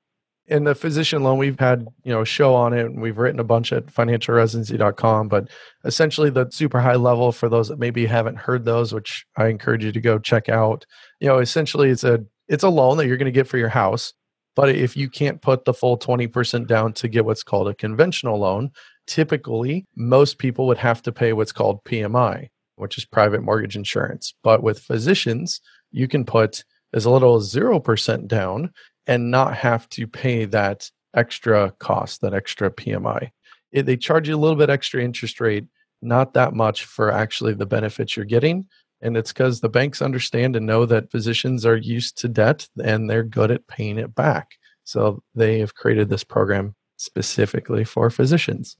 In 0.48 0.64
the 0.66 0.76
physician 0.76 1.24
loan, 1.24 1.38
we've 1.38 1.60
had, 1.60 1.88
you 2.04 2.12
know, 2.12 2.22
a 2.22 2.26
show 2.26 2.54
on 2.54 2.74
it 2.74 2.86
and 2.86 3.02
we've 3.02 3.18
written 3.18 3.40
a 3.40 3.44
bunch 3.44 3.72
at 3.72 3.86
financialresidency.com, 3.86 5.28
but 5.30 5.48
essentially 5.86 6.30
the 6.30 6.50
super 6.50 6.82
high 6.82 6.96
level 6.96 7.32
for 7.32 7.48
those 7.48 7.70
that 7.70 7.80
maybe 7.80 8.06
haven't 8.06 8.38
heard 8.38 8.66
those, 8.66 8.94
which 8.94 9.26
I 9.38 9.48
encourage 9.48 9.86
you 9.86 9.92
to 9.92 10.02
go 10.02 10.20
check 10.20 10.50
out. 10.50 10.86
You 11.20 11.28
know, 11.28 11.38
essentially 11.40 11.90
it's 11.90 12.04
a 12.04 12.26
it's 12.48 12.64
a 12.64 12.70
loan 12.70 12.98
that 12.98 13.08
you're 13.08 13.18
going 13.18 13.26
to 13.26 13.32
get 13.32 13.48
for 13.48 13.58
your 13.58 13.70
house. 13.70 14.14
But 14.56 14.70
if 14.70 14.98
you 14.98 15.10
can't 15.10 15.42
put 15.42 15.64
the 15.64 15.74
full 15.74 15.98
20% 15.98 16.68
down 16.68 16.92
to 16.94 17.08
get 17.08 17.24
what's 17.24 17.44
called 17.44 17.70
a 17.70 17.74
conventional 17.74 18.40
loan, 18.40 18.72
typically 19.08 19.86
most 19.96 20.38
people 20.38 20.68
would 20.68 20.78
have 20.78 21.02
to 21.04 21.12
pay 21.12 21.34
what's 21.34 21.54
called 21.54 21.84
PMI, 21.86 22.50
which 22.76 22.98
is 22.98 23.06
private 23.06 23.42
mortgage 23.42 23.76
insurance. 23.78 24.34
But 24.44 24.62
with 24.62 24.80
physicians, 24.80 25.62
you 25.92 26.08
can 26.08 26.26
put 26.26 26.64
as 26.94 27.08
little 27.08 27.36
as 27.36 27.54
0% 27.54 28.28
down 28.28 28.72
and 29.12 29.30
not 29.30 29.58
have 29.58 29.90
to 29.90 30.08
pay 30.08 30.46
that 30.46 30.90
extra 31.14 31.72
cost, 31.80 32.22
that 32.22 32.34
extra 32.34 32.72
PMI. 32.72 33.30
It, 33.74 33.86
they 33.86 33.98
charge 33.98 34.30
you 34.30 34.36
a 34.36 34.40
little 34.40 34.56
bit 34.56 34.70
extra 34.70 35.04
interest 35.04 35.42
rate, 35.42 35.66
not 36.02 36.34
that 36.34 36.54
much 36.54 36.86
for 36.86 37.12
actually 37.12 37.54
the 37.54 37.66
benefits 37.66 38.16
you're 38.16 38.24
getting. 38.24 38.70
And 39.02 39.18
it's 39.18 39.34
because 39.34 39.60
the 39.60 39.68
banks 39.68 40.02
understand 40.02 40.56
and 40.56 40.66
know 40.66 40.86
that 40.86 41.12
physicians 41.12 41.66
are 41.66 41.76
used 41.76 42.20
to 42.20 42.30
debt 42.30 42.70
and 42.82 43.10
they're 43.10 43.26
good 43.26 43.52
at 43.52 43.68
paying 43.68 43.98
it 43.98 44.16
back. 44.16 44.52
So 44.86 45.22
they 45.36 45.60
have 45.60 45.76
created 45.76 46.08
this 46.08 46.24
program 46.24 46.74
specifically 46.96 47.84
for 47.84 48.10
physicians. 48.10 48.78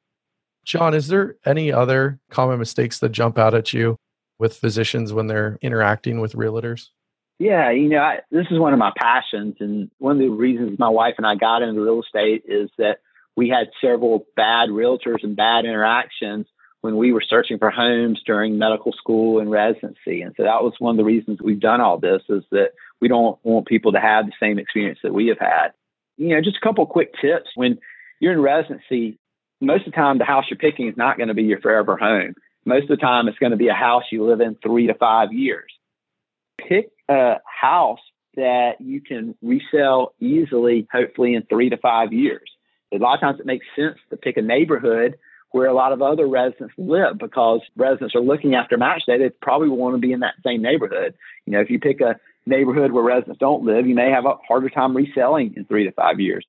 John, 0.64 0.94
is 0.94 1.10
there 1.10 1.36
any 1.46 1.74
other 1.74 2.22
common 2.30 2.58
mistakes 2.58 3.00
that 3.00 3.10
jump 3.10 3.38
out 3.38 3.54
at 3.54 3.74
you 3.74 3.98
with 4.40 4.56
physicians 4.56 5.12
when 5.12 5.28
they're 5.28 5.58
interacting 5.62 6.22
with 6.22 6.36
realtors? 6.36 6.88
Yeah, 7.42 7.72
you 7.72 7.90
know, 7.90 7.98
I, 7.98 8.20
this 8.30 8.46
is 8.52 8.60
one 8.60 8.72
of 8.72 8.78
my 8.78 8.92
passions. 8.96 9.56
And 9.62 9.90
one 9.98 10.18
of 10.18 10.20
the 10.20 10.30
reasons 10.30 10.78
my 10.78 10.90
wife 10.90 11.16
and 11.18 11.26
I 11.26 11.34
got 11.34 11.64
into 11.64 11.82
real 11.82 12.04
estate 12.04 12.44
is 12.46 12.70
that 12.78 13.00
we 13.36 13.50
had 13.50 13.72
several 13.84 14.28
bad 14.36 14.70
realtors 14.70 15.24
and 15.24 15.36
bad 15.36 15.66
interactions 15.66 16.46
when 16.82 16.98
we 16.98 17.12
were 17.12 17.24
searching 17.28 17.58
for 17.58 17.72
homes 17.72 18.22
during 18.28 18.60
medical 18.60 18.92
school 18.92 19.40
and 19.40 19.50
residency. 19.50 20.22
And 20.22 20.36
so 20.38 20.44
that 20.44 20.62
was 20.62 20.74
one 20.78 20.94
of 20.94 20.98
the 20.98 21.04
reasons 21.04 21.40
we've 21.42 21.60
done 21.60 21.82
all 21.82 21.98
this 21.98 22.22
is 22.30 22.44
that 22.52 22.74
we 23.00 23.08
don't 23.08 23.40
want 23.42 23.66
people 23.66 23.94
to 23.94 24.00
have 24.00 24.28
the 24.28 24.34
same 24.40 24.60
experience 24.60 25.00
that 25.02 25.14
we 25.14 25.30
have 25.30 25.40
had. 25.40 25.70
You 26.18 26.36
know, 26.36 26.42
just 26.42 26.58
a 26.58 26.64
couple 26.64 26.86
quick 26.86 27.16
tips. 27.20 27.50
When 27.56 27.80
you're 28.20 28.34
in 28.34 28.42
residency, 28.42 29.18
most 29.60 29.88
of 29.88 29.94
the 29.94 29.96
time 29.96 30.20
the 30.20 30.26
house 30.26 30.46
you're 30.52 30.60
picking 30.60 30.90
is 30.90 30.96
not 30.96 31.18
going 31.18 31.30
to 31.30 31.34
be 31.34 31.44
your 31.44 31.60
forever 31.60 31.98
home. 31.98 32.36
Most 32.66 32.84
of 32.84 32.90
the 32.90 32.98
time 32.98 33.28
it's 33.28 33.40
going 33.40 33.50
to 33.50 33.58
be 33.58 33.70
a 33.70 33.74
house 33.74 34.04
you 34.12 34.28
live 34.28 34.42
in 34.42 34.58
three 34.62 34.86
to 34.86 34.94
five 34.94 35.34
years. 35.34 35.72
Pick 36.68 36.92
a 37.10 37.36
house 37.46 38.00
that 38.36 38.80
you 38.80 39.02
can 39.02 39.36
resell 39.42 40.14
easily, 40.20 40.88
hopefully 40.92 41.36
in 41.36 41.44
three 41.44 41.70
to 41.70 41.78
five 41.78 42.14
years. 42.14 42.50
A 42.94 42.98
lot 42.98 43.16
of 43.16 43.22
times 43.22 43.40
it 43.40 43.46
makes 43.46 43.66
sense 43.76 43.98
to 44.10 44.18
pick 44.18 44.38
a 44.38 44.42
neighborhood 44.42 45.18
where 45.52 45.68
a 45.68 45.74
lot 45.74 45.92
of 45.92 46.02
other 46.02 46.28
residents 46.28 46.74
live 46.78 47.18
because 47.18 47.62
residents 47.76 48.16
are 48.16 48.22
looking 48.22 48.56
after 48.56 48.78
match 48.78 49.04
day. 49.06 49.18
They 49.18 49.30
probably 49.30 49.70
want 49.70 49.96
to 49.96 50.00
be 50.00 50.14
in 50.14 50.22
that 50.22 50.36
same 50.46 50.62
neighborhood. 50.62 51.14
You 51.46 51.54
know, 51.54 51.62
if 51.62 51.70
you 51.70 51.80
pick 51.80 52.00
a 52.00 52.16
neighborhood 52.46 52.92
where 52.92 53.04
residents 53.04 53.40
don't 53.40 53.66
live, 53.66 53.86
you 53.86 53.96
may 53.96 54.10
have 54.10 54.26
a 54.26 54.36
harder 54.48 54.70
time 54.70 54.96
reselling 54.96 55.54
in 55.58 55.66
three 55.66 55.86
to 55.86 55.92
five 55.92 56.20
years. 56.20 56.46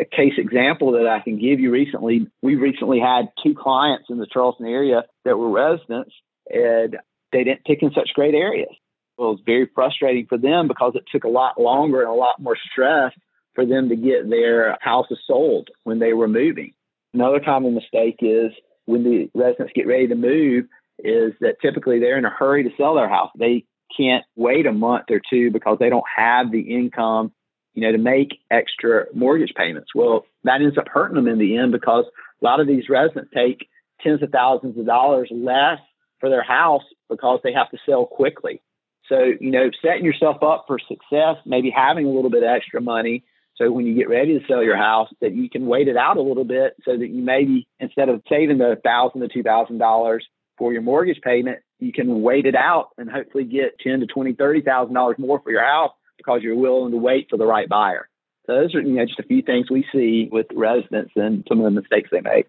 A 0.00 0.04
case 0.04 0.34
example 0.36 0.92
that 0.92 1.06
I 1.06 1.20
can 1.20 1.38
give 1.38 1.60
you 1.60 1.70
recently, 1.70 2.26
we 2.42 2.56
recently 2.56 2.98
had 2.98 3.28
two 3.42 3.54
clients 3.54 4.06
in 4.10 4.18
the 4.18 4.26
Charleston 4.26 4.66
area 4.66 5.04
that 5.24 5.36
were 5.36 5.50
residents 5.50 6.12
and 6.48 6.96
they 7.32 7.44
didn't 7.44 7.64
pick 7.64 7.82
in 7.82 7.92
such 7.92 8.10
great 8.14 8.34
areas. 8.34 8.74
Well, 9.20 9.32
it 9.32 9.32
was 9.32 9.42
very 9.44 9.68
frustrating 9.74 10.24
for 10.26 10.38
them 10.38 10.66
because 10.66 10.94
it 10.94 11.04
took 11.12 11.24
a 11.24 11.28
lot 11.28 11.60
longer 11.60 12.00
and 12.00 12.08
a 12.08 12.14
lot 12.14 12.40
more 12.40 12.56
stress 12.72 13.12
for 13.54 13.66
them 13.66 13.90
to 13.90 13.96
get 13.96 14.30
their 14.30 14.78
houses 14.80 15.18
sold 15.26 15.68
when 15.84 15.98
they 15.98 16.14
were 16.14 16.26
moving. 16.26 16.72
Another 17.12 17.38
common 17.38 17.74
mistake 17.74 18.16
is 18.20 18.50
when 18.86 19.04
the 19.04 19.28
residents 19.34 19.74
get 19.74 19.86
ready 19.86 20.08
to 20.08 20.14
move 20.14 20.64
is 20.98 21.34
that 21.42 21.60
typically 21.60 22.00
they're 22.00 22.16
in 22.16 22.24
a 22.24 22.30
hurry 22.30 22.62
to 22.62 22.70
sell 22.78 22.94
their 22.94 23.10
house. 23.10 23.28
They 23.38 23.66
can't 23.94 24.24
wait 24.36 24.64
a 24.64 24.72
month 24.72 25.10
or 25.10 25.20
two 25.28 25.50
because 25.50 25.76
they 25.78 25.90
don't 25.90 26.04
have 26.16 26.50
the 26.50 26.74
income, 26.74 27.30
you 27.74 27.82
know, 27.82 27.92
to 27.92 27.98
make 27.98 28.38
extra 28.50 29.04
mortgage 29.12 29.52
payments. 29.54 29.90
Well, 29.94 30.24
that 30.44 30.62
ends 30.62 30.78
up 30.78 30.88
hurting 30.88 31.16
them 31.16 31.28
in 31.28 31.38
the 31.38 31.58
end 31.58 31.72
because 31.72 32.06
a 32.40 32.44
lot 32.44 32.60
of 32.60 32.66
these 32.66 32.88
residents 32.88 33.32
take 33.34 33.68
tens 34.02 34.22
of 34.22 34.30
thousands 34.30 34.78
of 34.78 34.86
dollars 34.86 35.28
less 35.30 35.78
for 36.20 36.30
their 36.30 36.42
house 36.42 36.84
because 37.10 37.40
they 37.44 37.52
have 37.52 37.70
to 37.70 37.78
sell 37.84 38.06
quickly. 38.06 38.62
So, 39.10 39.32
you 39.40 39.50
know, 39.50 39.70
setting 39.84 40.06
yourself 40.06 40.42
up 40.42 40.64
for 40.66 40.78
success, 40.78 41.36
maybe 41.44 41.70
having 41.70 42.06
a 42.06 42.10
little 42.10 42.30
bit 42.30 42.42
of 42.42 42.48
extra 42.48 42.80
money 42.80 43.24
so 43.60 43.70
when 43.70 43.86
you 43.86 43.94
get 43.94 44.08
ready 44.08 44.38
to 44.38 44.46
sell 44.46 44.62
your 44.62 44.76
house, 44.76 45.10
that 45.20 45.34
you 45.34 45.50
can 45.50 45.66
wait 45.66 45.86
it 45.86 45.96
out 45.96 46.16
a 46.16 46.22
little 46.22 46.44
bit 46.44 46.76
so 46.82 46.96
that 46.96 47.08
you 47.08 47.22
maybe 47.22 47.68
instead 47.78 48.08
of 48.08 48.22
saving 48.26 48.56
the 48.56 48.80
thousand 48.82 49.20
to 49.20 49.28
two 49.28 49.42
thousand 49.42 49.78
dollars 49.78 50.26
for 50.56 50.72
your 50.72 50.80
mortgage 50.80 51.20
payment, 51.20 51.58
you 51.78 51.92
can 51.92 52.22
wait 52.22 52.46
it 52.46 52.54
out 52.54 52.88
and 52.96 53.10
hopefully 53.10 53.44
get 53.44 53.78
ten 53.78 54.00
to 54.00 54.06
twenty, 54.06 54.32
thirty 54.32 54.62
thousand 54.62 54.94
dollars 54.94 55.16
more 55.18 55.40
for 55.40 55.50
your 55.50 55.64
house 55.64 55.92
because 56.16 56.40
you're 56.42 56.56
willing 56.56 56.92
to 56.92 56.96
wait 56.96 57.26
for 57.28 57.36
the 57.36 57.44
right 57.44 57.68
buyer. 57.68 58.08
So 58.46 58.54
those 58.54 58.74
are 58.74 58.80
you 58.80 58.94
know 58.94 59.04
just 59.04 59.20
a 59.20 59.24
few 59.24 59.42
things 59.42 59.70
we 59.70 59.84
see 59.92 60.30
with 60.32 60.46
residents 60.54 61.12
and 61.14 61.44
some 61.46 61.58
of 61.58 61.64
the 61.64 61.78
mistakes 61.78 62.08
they 62.10 62.22
make. 62.22 62.46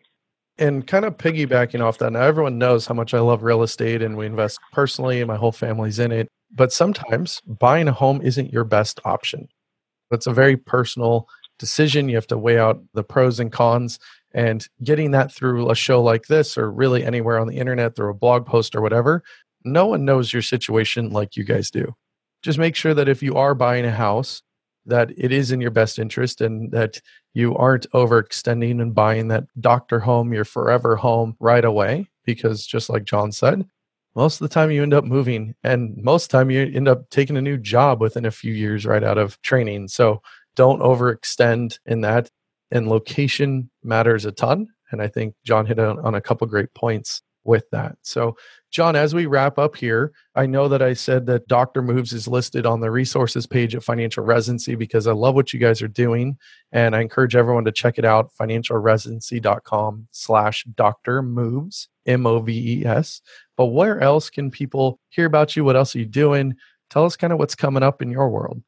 And 0.57 0.87
kind 0.87 1.03
of 1.03 1.17
piggybacking 1.17 1.81
off 1.81 1.97
that, 1.97 2.11
now 2.11 2.21
everyone 2.21 2.57
knows 2.57 2.85
how 2.85 2.93
much 2.93 3.13
I 3.13 3.19
love 3.19 3.43
real 3.43 3.63
estate 3.63 4.01
and 4.01 4.15
we 4.15 4.25
invest 4.25 4.59
personally 4.71 5.19
and 5.19 5.27
my 5.27 5.35
whole 5.35 5.51
family's 5.51 5.99
in 5.99 6.11
it. 6.13 6.29
But 6.53 6.73
sometimes 6.73 7.41
buying 7.45 7.87
a 7.87 7.93
home 7.93 8.21
isn't 8.21 8.51
your 8.51 8.63
best 8.63 8.99
option. 9.05 9.47
It's 10.11 10.27
a 10.27 10.33
very 10.33 10.57
personal 10.57 11.27
decision. 11.59 12.09
You 12.09 12.15
have 12.15 12.27
to 12.27 12.37
weigh 12.37 12.59
out 12.59 12.81
the 12.93 13.03
pros 13.03 13.39
and 13.39 13.51
cons. 13.51 13.99
And 14.33 14.65
getting 14.83 15.11
that 15.11 15.31
through 15.31 15.69
a 15.69 15.75
show 15.75 16.01
like 16.01 16.27
this, 16.27 16.57
or 16.57 16.71
really 16.71 17.03
anywhere 17.03 17.37
on 17.37 17.47
the 17.47 17.57
internet, 17.57 17.95
through 17.95 18.11
a 18.11 18.15
blog 18.15 18.45
post 18.45 18.75
or 18.75 18.81
whatever, 18.81 19.23
no 19.63 19.85
one 19.87 20.05
knows 20.05 20.31
your 20.33 20.41
situation 20.41 21.09
like 21.09 21.35
you 21.35 21.43
guys 21.43 21.69
do. 21.69 21.93
Just 22.41 22.57
make 22.57 22.75
sure 22.75 22.93
that 22.93 23.09
if 23.09 23.21
you 23.21 23.35
are 23.35 23.53
buying 23.53 23.85
a 23.85 23.91
house, 23.91 24.41
that 24.85 25.11
it 25.17 25.31
is 25.31 25.51
in 25.51 25.61
your 25.61 25.71
best 25.71 25.99
interest 25.99 26.41
and 26.41 26.71
that 26.71 27.01
you 27.33 27.55
aren't 27.55 27.89
overextending 27.91 28.81
and 28.81 28.95
buying 28.95 29.27
that 29.27 29.43
doctor 29.59 29.99
home, 29.99 30.33
your 30.33 30.45
forever 30.45 30.95
home 30.95 31.35
right 31.39 31.63
away. 31.63 32.07
Because 32.25 32.65
just 32.65 32.89
like 32.89 33.03
John 33.03 33.31
said, 33.31 33.65
most 34.15 34.41
of 34.41 34.47
the 34.47 34.53
time 34.53 34.71
you 34.71 34.83
end 34.83 34.93
up 34.93 35.03
moving 35.03 35.55
and 35.63 35.95
most 35.97 36.25
of 36.25 36.29
the 36.29 36.37
time 36.37 36.51
you 36.51 36.71
end 36.73 36.87
up 36.87 37.09
taking 37.09 37.37
a 37.37 37.41
new 37.41 37.57
job 37.57 38.01
within 38.01 38.25
a 38.25 38.31
few 38.31 38.53
years 38.53 38.85
right 38.85 39.03
out 39.03 39.17
of 39.17 39.41
training. 39.41 39.87
So 39.87 40.21
don't 40.55 40.81
overextend 40.81 41.79
in 41.85 42.01
that. 42.01 42.29
And 42.71 42.87
location 42.87 43.69
matters 43.83 44.25
a 44.25 44.31
ton 44.31 44.67
and 44.91 45.01
i 45.01 45.07
think 45.07 45.33
john 45.43 45.65
hit 45.65 45.79
on, 45.79 45.99
on 45.99 46.15
a 46.15 46.21
couple 46.21 46.45
great 46.47 46.73
points 46.73 47.21
with 47.43 47.63
that. 47.71 47.97
So 48.03 48.37
john 48.69 48.95
as 48.95 49.15
we 49.15 49.25
wrap 49.25 49.57
up 49.57 49.75
here 49.75 50.11
i 50.35 50.45
know 50.45 50.67
that 50.67 50.81
i 50.81 50.93
said 50.93 51.25
that 51.25 51.47
dr 51.47 51.81
moves 51.81 52.13
is 52.13 52.27
listed 52.27 52.65
on 52.67 52.79
the 52.79 52.91
resources 52.91 53.47
page 53.47 53.75
at 53.75 53.83
financial 53.83 54.23
residency 54.23 54.75
because 54.75 55.07
i 55.07 55.11
love 55.11 55.33
what 55.33 55.51
you 55.51 55.59
guys 55.59 55.81
are 55.81 55.87
doing 55.87 56.37
and 56.71 56.95
i 56.95 57.01
encourage 57.01 57.35
everyone 57.35 57.65
to 57.65 57.71
check 57.71 57.97
it 57.97 58.05
out 58.05 58.29
financialresidency.com 58.39 60.07
slash 60.11 60.65
dr 60.75 61.21
moves 61.23 61.89
m-o-v-e-s 62.05 63.21
but 63.61 63.67
where 63.67 64.01
else 64.01 64.31
can 64.31 64.49
people 64.49 64.99
hear 65.09 65.27
about 65.27 65.55
you? 65.55 65.63
What 65.63 65.75
else 65.75 65.95
are 65.95 65.99
you 65.99 66.05
doing? 66.07 66.55
Tell 66.89 67.05
us 67.05 67.15
kind 67.15 67.31
of 67.31 67.37
what's 67.37 67.53
coming 67.53 67.83
up 67.83 68.01
in 68.01 68.09
your 68.09 68.27
world. 68.27 68.59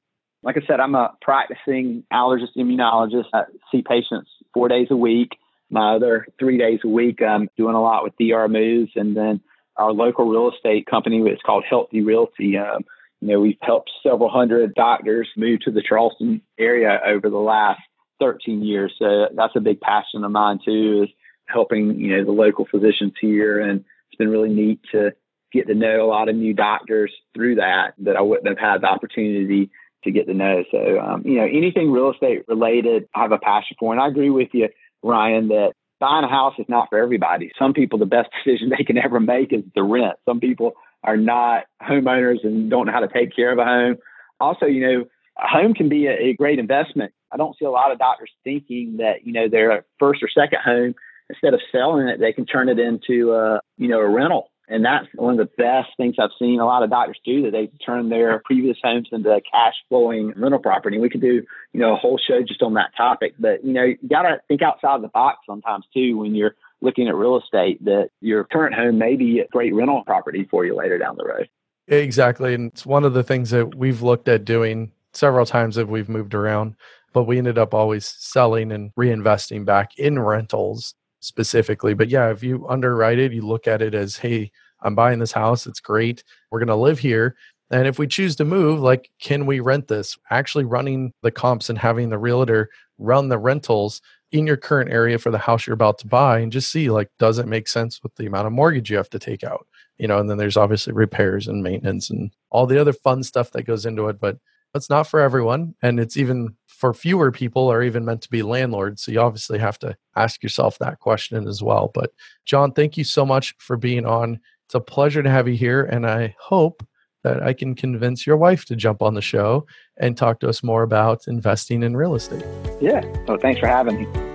Like 0.43 0.55
I 0.55 0.61
said, 0.67 0.79
I'm 0.79 0.93
a 0.93 1.15
practicing 1.19 2.03
allergist 2.13 2.55
immunologist. 2.55 3.25
I 3.33 3.45
see 3.71 3.81
patients 3.81 4.29
four 4.53 4.67
days 4.67 4.89
a 4.91 4.95
week. 4.95 5.29
My 5.71 5.95
other 5.95 6.27
three 6.37 6.59
days 6.59 6.81
a 6.83 6.87
week, 6.87 7.23
I'm 7.23 7.49
doing 7.57 7.73
a 7.73 7.81
lot 7.81 8.03
with 8.03 8.13
DR 8.19 8.47
Moves. 8.47 8.91
And 8.95 9.17
then 9.17 9.41
our 9.77 9.91
local 9.91 10.27
real 10.27 10.51
estate 10.51 10.85
company, 10.85 11.23
it's 11.25 11.41
called 11.41 11.63
Healthy 11.67 12.01
Realty. 12.01 12.55
Um, 12.55 12.85
you 13.19 13.29
know, 13.29 13.39
we've 13.39 13.57
helped 13.63 13.89
several 14.03 14.29
hundred 14.29 14.75
doctors 14.75 15.27
move 15.35 15.61
to 15.61 15.71
the 15.71 15.81
Charleston 15.81 16.39
area 16.59 17.01
over 17.03 17.31
the 17.31 17.37
last 17.37 17.81
13 18.19 18.61
years. 18.61 18.93
So 18.99 19.29
that's 19.35 19.55
a 19.55 19.59
big 19.59 19.81
passion 19.81 20.23
of 20.23 20.29
mine 20.29 20.59
too, 20.63 21.05
is 21.05 21.09
helping, 21.47 21.99
you 21.99 22.15
know, 22.15 22.25
the 22.25 22.31
local 22.31 22.67
physicians 22.69 23.13
here 23.19 23.59
and 23.59 23.85
it's 24.13 24.17
been 24.17 24.29
really 24.29 24.49
neat 24.49 24.79
to 24.91 25.11
get 25.51 25.67
to 25.67 25.75
know 25.75 26.05
a 26.05 26.07
lot 26.07 26.29
of 26.29 26.35
new 26.35 26.53
doctors 26.53 27.11
through 27.33 27.55
that 27.55 27.93
that 27.99 28.15
I 28.15 28.21
wouldn't 28.21 28.47
have 28.47 28.59
had 28.59 28.81
the 28.81 28.87
opportunity 28.87 29.71
to 30.03 30.11
get 30.11 30.27
to 30.27 30.33
know. 30.33 30.63
So, 30.71 30.99
um, 30.99 31.23
you 31.25 31.37
know, 31.37 31.45
anything 31.45 31.91
real 31.91 32.11
estate 32.11 32.43
related, 32.47 33.07
I 33.15 33.21
have 33.21 33.31
a 33.31 33.39
passion 33.39 33.77
for. 33.79 33.93
And 33.93 34.01
I 34.01 34.07
agree 34.07 34.29
with 34.29 34.49
you, 34.53 34.69
Ryan, 35.01 35.47
that 35.47 35.73
buying 35.99 36.25
a 36.25 36.29
house 36.29 36.53
is 36.59 36.65
not 36.67 36.89
for 36.89 36.99
everybody. 36.99 37.51
Some 37.57 37.73
people, 37.73 37.97
the 37.97 38.05
best 38.05 38.29
decision 38.45 38.69
they 38.69 38.83
can 38.83 38.97
ever 38.97 39.19
make 39.19 39.51
is 39.51 39.63
to 39.75 39.83
rent. 39.83 40.17
Some 40.27 40.39
people 40.39 40.73
are 41.03 41.17
not 41.17 41.63
homeowners 41.81 42.43
and 42.43 42.69
don't 42.69 42.85
know 42.85 42.91
how 42.91 42.99
to 42.99 43.07
take 43.07 43.35
care 43.35 43.51
of 43.51 43.57
a 43.57 43.65
home. 43.65 43.97
Also, 44.39 44.65
you 44.65 44.81
know, 44.81 45.05
a 45.41 45.47
home 45.47 45.73
can 45.73 45.89
be 45.89 46.05
a, 46.05 46.13
a 46.13 46.33
great 46.33 46.59
investment. 46.59 47.13
I 47.31 47.37
don't 47.37 47.57
see 47.57 47.65
a 47.65 47.71
lot 47.71 47.91
of 47.91 47.97
doctors 47.97 48.31
thinking 48.43 48.97
that, 48.97 49.25
you 49.25 49.33
know, 49.33 49.49
their 49.49 49.85
first 49.97 50.21
or 50.21 50.29
second 50.29 50.59
home 50.63 50.93
instead 51.29 51.53
of 51.53 51.61
selling 51.71 52.07
it, 52.07 52.19
they 52.19 52.33
can 52.33 52.45
turn 52.45 52.69
it 52.69 52.79
into 52.79 53.33
a, 53.33 53.59
you 53.77 53.87
know, 53.87 53.99
a 53.99 54.09
rental. 54.09 54.49
And 54.69 54.85
that's 54.85 55.07
one 55.15 55.37
of 55.37 55.45
the 55.45 55.51
best 55.57 55.89
things 55.97 56.15
I've 56.17 56.29
seen 56.39 56.59
a 56.59 56.65
lot 56.65 56.83
of 56.83 56.89
doctors 56.89 57.19
do 57.25 57.43
that 57.43 57.51
they 57.51 57.67
turn 57.85 58.09
their 58.09 58.41
previous 58.45 58.77
homes 58.81 59.09
into 59.11 59.29
a 59.29 59.41
cash 59.41 59.73
flowing 59.89 60.33
rental 60.37 60.59
property. 60.59 60.97
We 60.97 61.09
could 61.09 61.21
do, 61.21 61.43
you 61.73 61.79
know, 61.79 61.93
a 61.93 61.97
whole 61.97 62.17
show 62.17 62.41
just 62.41 62.61
on 62.61 62.75
that 62.75 62.91
topic. 62.95 63.33
But, 63.37 63.65
you 63.65 63.73
know, 63.73 63.83
you 63.83 63.97
got 64.07 64.21
to 64.21 64.37
think 64.47 64.61
outside 64.61 65.01
the 65.01 65.09
box 65.09 65.39
sometimes 65.45 65.85
too 65.93 66.17
when 66.17 66.33
you're 66.33 66.55
looking 66.81 67.07
at 67.07 67.15
real 67.15 67.37
estate 67.37 67.83
that 67.85 68.09
your 68.21 68.45
current 68.45 68.73
home 68.73 68.97
may 68.97 69.15
be 69.15 69.39
a 69.39 69.47
great 69.47 69.73
rental 69.73 70.03
property 70.05 70.47
for 70.49 70.65
you 70.65 70.75
later 70.75 70.97
down 70.97 71.17
the 71.17 71.25
road. 71.25 71.49
Exactly. 71.87 72.53
And 72.53 72.71
it's 72.71 72.85
one 72.85 73.03
of 73.03 73.13
the 73.13 73.23
things 73.23 73.49
that 73.49 73.75
we've 73.75 74.01
looked 74.01 74.29
at 74.29 74.45
doing 74.45 74.91
several 75.11 75.45
times 75.45 75.75
that 75.75 75.89
we've 75.89 76.09
moved 76.09 76.33
around, 76.33 76.75
but 77.11 77.23
we 77.23 77.37
ended 77.37 77.57
up 77.57 77.73
always 77.73 78.05
selling 78.05 78.71
and 78.71 78.95
reinvesting 78.95 79.65
back 79.65 79.91
in 79.97 80.19
rentals 80.19 80.95
specifically. 81.23 81.93
But 81.93 82.09
yeah, 82.09 82.29
if 82.29 82.43
you 82.43 82.67
underwrite 82.67 83.19
it, 83.19 83.33
you 83.33 83.41
look 83.41 83.67
at 83.67 83.81
it 83.81 83.93
as, 83.93 84.17
hey, 84.17 84.51
I'm 84.81 84.95
buying 84.95 85.19
this 85.19 85.31
house. 85.31 85.65
It's 85.65 85.79
great. 85.79 86.23
We're 86.51 86.59
going 86.59 86.67
to 86.67 86.75
live 86.75 86.99
here. 86.99 87.35
And 87.71 87.87
if 87.87 87.97
we 87.97 88.07
choose 88.07 88.35
to 88.35 88.45
move, 88.45 88.81
like, 88.81 89.09
can 89.19 89.45
we 89.45 89.59
rent 89.59 89.87
this? 89.87 90.17
Actually, 90.29 90.65
running 90.65 91.13
the 91.23 91.31
comps 91.31 91.69
and 91.69 91.77
having 91.77 92.09
the 92.09 92.19
realtor 92.19 92.69
run 92.99 93.29
the 93.29 93.37
rentals 93.39 94.01
in 94.31 94.45
your 94.45 94.57
current 94.57 94.91
area 94.91 95.17
for 95.17 95.31
the 95.31 95.37
house 95.37 95.65
you're 95.65 95.73
about 95.73 95.97
to 95.99 96.07
buy 96.07 96.39
and 96.39 96.51
just 96.51 96.71
see, 96.71 96.89
like, 96.89 97.09
does 97.19 97.39
it 97.39 97.47
make 97.47 97.67
sense 97.67 98.01
with 98.03 98.13
the 98.15 98.25
amount 98.25 98.47
of 98.47 98.53
mortgage 98.53 98.91
you 98.91 98.97
have 98.97 99.09
to 99.11 99.19
take 99.19 99.43
out? 99.43 99.65
You 99.97 100.07
know, 100.07 100.19
and 100.19 100.29
then 100.29 100.37
there's 100.37 100.57
obviously 100.57 100.93
repairs 100.93 101.47
and 101.47 101.63
maintenance 101.63 102.09
and 102.09 102.31
all 102.49 102.65
the 102.65 102.79
other 102.79 102.93
fun 102.93 103.23
stuff 103.23 103.51
that 103.51 103.63
goes 103.63 103.85
into 103.85 104.07
it. 104.07 104.19
But 104.19 104.37
it's 104.75 104.89
not 104.89 105.07
for 105.07 105.19
everyone. 105.19 105.75
And 105.81 105.99
it's 105.99 106.17
even 106.17 106.55
for 106.83 106.93
fewer 106.93 107.31
people 107.31 107.71
are 107.71 107.81
even 107.81 108.03
meant 108.03 108.21
to 108.21 108.29
be 108.29 108.43
landlords. 108.43 109.03
So 109.03 109.13
you 109.13 109.21
obviously 109.21 109.57
have 109.57 109.79
to 109.79 109.95
ask 110.17 110.43
yourself 110.43 110.77
that 110.79 110.99
question 110.99 111.47
as 111.47 111.63
well. 111.63 111.89
But 111.93 112.11
John, 112.43 112.73
thank 112.73 112.97
you 112.97 113.05
so 113.05 113.25
much 113.25 113.55
for 113.57 113.77
being 113.77 114.05
on. 114.05 114.37
It's 114.65 114.75
a 114.75 114.81
pleasure 114.81 115.23
to 115.23 115.29
have 115.29 115.47
you 115.47 115.55
here. 115.55 115.85
And 115.85 116.05
I 116.05 116.35
hope 116.37 116.85
that 117.23 117.41
I 117.41 117.53
can 117.53 117.73
convince 117.73 118.27
your 118.27 118.35
wife 118.35 118.65
to 118.65 118.75
jump 118.75 119.01
on 119.01 119.13
the 119.13 119.21
show 119.21 119.65
and 119.95 120.17
talk 120.17 120.41
to 120.41 120.49
us 120.49 120.61
more 120.61 120.83
about 120.83 121.25
investing 121.29 121.83
in 121.83 121.95
real 121.95 122.15
estate. 122.15 122.43
Yeah. 122.81 123.01
Well, 123.29 123.37
thanks 123.37 123.61
for 123.61 123.67
having 123.67 124.01
me. 124.01 124.33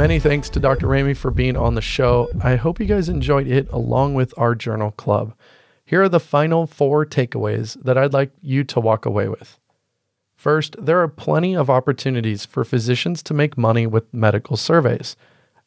Many 0.00 0.18
thanks 0.18 0.48
to 0.48 0.60
Dr. 0.60 0.86
Ramey 0.86 1.14
for 1.14 1.30
being 1.30 1.58
on 1.58 1.74
the 1.74 1.82
show. 1.82 2.30
I 2.42 2.56
hope 2.56 2.80
you 2.80 2.86
guys 2.86 3.10
enjoyed 3.10 3.46
it 3.46 3.70
along 3.70 4.14
with 4.14 4.32
our 4.38 4.54
journal 4.54 4.92
club. 4.92 5.34
Here 5.90 6.04
are 6.04 6.08
the 6.08 6.20
final 6.20 6.68
four 6.68 7.04
takeaways 7.04 7.76
that 7.82 7.98
I'd 7.98 8.12
like 8.12 8.30
you 8.40 8.62
to 8.62 8.78
walk 8.78 9.06
away 9.06 9.26
with. 9.26 9.58
First, 10.36 10.76
there 10.78 11.00
are 11.02 11.08
plenty 11.08 11.56
of 11.56 11.68
opportunities 11.68 12.46
for 12.46 12.62
physicians 12.62 13.24
to 13.24 13.34
make 13.34 13.58
money 13.58 13.88
with 13.88 14.14
medical 14.14 14.56
surveys, 14.56 15.16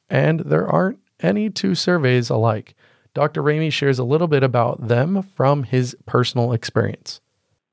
and 0.10 0.40
there 0.40 0.66
aren't 0.66 1.00
any 1.20 1.50
two 1.50 1.76
surveys 1.76 2.30
alike. 2.30 2.74
Dr. 3.14 3.44
Ramey 3.44 3.70
shares 3.70 4.00
a 4.00 4.06
little 4.06 4.30
bit 4.30 4.44
about 4.44 4.88
them 4.88 5.24
from 5.24 5.64
his 5.64 5.94
personal 6.06 6.54
experience. 6.54 7.20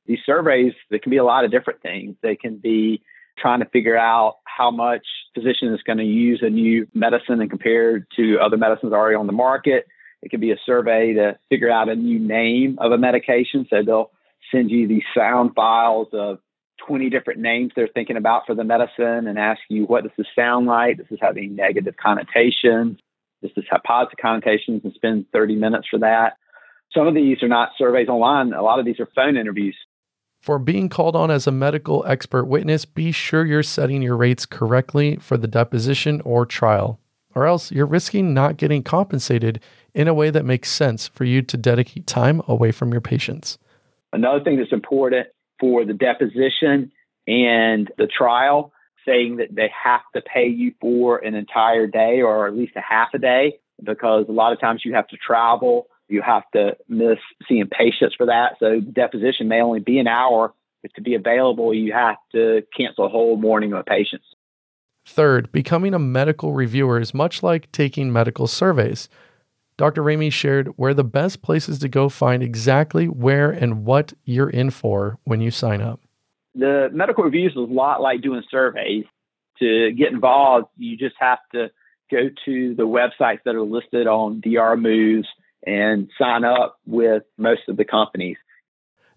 these 0.06 0.18
surveys, 0.26 0.72
they 0.90 0.98
can 0.98 1.10
be 1.10 1.18
a 1.18 1.24
lot 1.24 1.44
of 1.44 1.52
different 1.52 1.80
things. 1.82 2.16
They 2.20 2.34
can 2.34 2.56
be 2.56 3.00
trying 3.38 3.60
to 3.60 3.66
figure 3.66 3.96
out 3.96 4.38
how 4.42 4.72
much 4.72 5.06
physician 5.34 5.72
is 5.72 5.84
going 5.84 5.98
to 5.98 6.04
use 6.04 6.40
a 6.42 6.50
new 6.50 6.88
medicine 6.94 7.40
and 7.40 7.48
compare 7.48 8.00
to 8.16 8.40
other 8.40 8.56
medicines 8.56 8.92
already 8.92 9.14
on 9.14 9.28
the 9.28 9.32
market. 9.32 9.86
It 10.22 10.30
could 10.30 10.40
be 10.40 10.50
a 10.50 10.58
survey 10.66 11.14
to 11.14 11.38
figure 11.48 11.70
out 11.70 11.88
a 11.88 11.96
new 11.96 12.18
name 12.18 12.78
of 12.80 12.92
a 12.92 12.98
medication. 12.98 13.66
So 13.70 13.82
they'll 13.84 14.10
send 14.52 14.70
you 14.70 14.86
these 14.86 15.02
sound 15.16 15.54
files 15.54 16.08
of 16.12 16.38
20 16.86 17.10
different 17.10 17.40
names 17.40 17.72
they're 17.74 17.88
thinking 17.88 18.16
about 18.16 18.46
for 18.46 18.54
the 18.54 18.64
medicine 18.64 19.26
and 19.26 19.38
ask 19.38 19.60
you, 19.68 19.84
what 19.84 20.02
does 20.02 20.12
this 20.16 20.26
sound 20.34 20.66
like? 20.66 20.98
Does 20.98 21.06
this 21.10 21.20
have 21.20 21.36
any 21.36 21.46
negative 21.46 21.94
connotations? 21.96 22.98
Does 23.42 23.52
this 23.56 23.64
have 23.70 23.82
positive 23.82 24.18
connotations? 24.20 24.82
And 24.84 24.92
spend 24.94 25.26
30 25.32 25.56
minutes 25.56 25.86
for 25.90 25.98
that. 26.00 26.36
Some 26.94 27.06
of 27.06 27.14
these 27.14 27.42
are 27.42 27.48
not 27.48 27.70
surveys 27.78 28.08
online. 28.08 28.52
A 28.52 28.62
lot 28.62 28.78
of 28.78 28.84
these 28.84 28.98
are 29.00 29.08
phone 29.14 29.36
interviews. 29.36 29.76
For 30.40 30.58
being 30.58 30.88
called 30.88 31.14
on 31.14 31.30
as 31.30 31.46
a 31.46 31.52
medical 31.52 32.04
expert 32.06 32.46
witness, 32.46 32.86
be 32.86 33.12
sure 33.12 33.44
you're 33.44 33.62
setting 33.62 34.00
your 34.00 34.16
rates 34.16 34.46
correctly 34.46 35.16
for 35.16 35.36
the 35.36 35.46
deposition 35.46 36.22
or 36.22 36.46
trial, 36.46 36.98
or 37.34 37.46
else 37.46 37.70
you're 37.70 37.86
risking 37.86 38.34
not 38.34 38.56
getting 38.56 38.82
compensated 38.82 39.60
in 39.94 40.08
a 40.08 40.14
way 40.14 40.30
that 40.30 40.44
makes 40.44 40.70
sense 40.70 41.08
for 41.08 41.24
you 41.24 41.42
to 41.42 41.56
dedicate 41.56 42.06
time 42.06 42.42
away 42.46 42.72
from 42.72 42.92
your 42.92 43.00
patients. 43.00 43.58
Another 44.12 44.42
thing 44.42 44.56
that's 44.58 44.72
important 44.72 45.28
for 45.58 45.84
the 45.84 45.92
deposition 45.92 46.92
and 47.26 47.90
the 47.98 48.06
trial, 48.06 48.72
saying 49.06 49.36
that 49.36 49.54
they 49.54 49.70
have 49.82 50.02
to 50.14 50.20
pay 50.20 50.46
you 50.46 50.72
for 50.80 51.18
an 51.18 51.34
entire 51.34 51.86
day 51.86 52.20
or 52.20 52.46
at 52.46 52.56
least 52.56 52.72
a 52.76 52.80
half 52.80 53.08
a 53.14 53.18
day, 53.18 53.58
because 53.82 54.26
a 54.28 54.32
lot 54.32 54.52
of 54.52 54.60
times 54.60 54.82
you 54.84 54.94
have 54.94 55.08
to 55.08 55.16
travel, 55.16 55.86
you 56.08 56.22
have 56.22 56.42
to 56.52 56.76
miss 56.88 57.18
seeing 57.48 57.66
patients 57.66 58.14
for 58.16 58.26
that. 58.26 58.56
So 58.58 58.80
deposition 58.80 59.48
may 59.48 59.60
only 59.60 59.80
be 59.80 59.98
an 59.98 60.06
hour. 60.06 60.52
But 60.82 60.94
to 60.94 61.02
be 61.02 61.14
available, 61.14 61.74
you 61.74 61.92
have 61.92 62.16
to 62.32 62.62
cancel 62.74 63.04
a 63.04 63.08
whole 63.10 63.36
morning 63.36 63.74
of 63.74 63.84
patients. 63.84 64.24
Third, 65.10 65.50
becoming 65.50 65.92
a 65.92 65.98
medical 65.98 66.52
reviewer 66.52 67.00
is 67.00 67.12
much 67.12 67.42
like 67.42 67.70
taking 67.72 68.12
medical 68.12 68.46
surveys. 68.46 69.08
Dr. 69.76 70.04
Ramey 70.04 70.32
shared 70.32 70.68
where 70.76 70.94
the 70.94 71.02
best 71.02 71.42
places 71.42 71.80
to 71.80 71.88
go 71.88 72.08
find 72.08 72.44
exactly 72.44 73.08
where 73.08 73.50
and 73.50 73.84
what 73.84 74.12
you're 74.24 74.48
in 74.48 74.70
for 74.70 75.18
when 75.24 75.40
you 75.40 75.50
sign 75.50 75.82
up. 75.82 76.00
The 76.54 76.90
medical 76.92 77.24
reviews 77.24 77.50
is 77.52 77.56
a 77.56 77.60
lot 77.60 78.00
like 78.00 78.20
doing 78.20 78.44
surveys. 78.52 79.04
To 79.58 79.90
get 79.90 80.12
involved, 80.12 80.68
you 80.76 80.96
just 80.96 81.16
have 81.18 81.40
to 81.54 81.70
go 82.08 82.30
to 82.44 82.74
the 82.76 82.86
websites 82.86 83.40
that 83.44 83.56
are 83.56 83.62
listed 83.62 84.06
on 84.06 84.40
DR 84.40 84.76
Moves 84.76 85.26
and 85.66 86.08
sign 86.18 86.44
up 86.44 86.78
with 86.86 87.24
most 87.36 87.62
of 87.66 87.76
the 87.76 87.84
companies. 87.84 88.36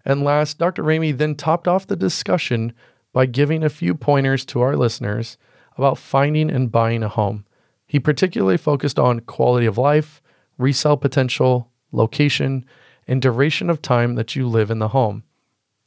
And 0.04 0.24
last, 0.24 0.58
Dr. 0.58 0.82
Ramey 0.82 1.16
then 1.16 1.36
topped 1.36 1.68
off 1.68 1.86
the 1.86 1.94
discussion 1.94 2.72
by 3.12 3.26
giving 3.26 3.62
a 3.62 3.70
few 3.70 3.94
pointers 3.94 4.44
to 4.46 4.60
our 4.60 4.76
listeners 4.76 5.38
about 5.76 5.98
finding 5.98 6.50
and 6.50 6.70
buying 6.70 7.02
a 7.02 7.08
home. 7.08 7.44
He 7.86 8.00
particularly 8.00 8.56
focused 8.56 8.98
on 8.98 9.20
quality 9.20 9.66
of 9.66 9.78
life, 9.78 10.22
resale 10.58 10.96
potential, 10.96 11.70
location, 11.92 12.64
and 13.06 13.20
duration 13.20 13.70
of 13.70 13.82
time 13.82 14.14
that 14.14 14.34
you 14.34 14.48
live 14.48 14.70
in 14.70 14.78
the 14.78 14.88
home. 14.88 15.22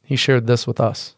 He 0.02 0.16
shared 0.16 0.46
this 0.46 0.66
with 0.66 0.80
us. 0.80 1.16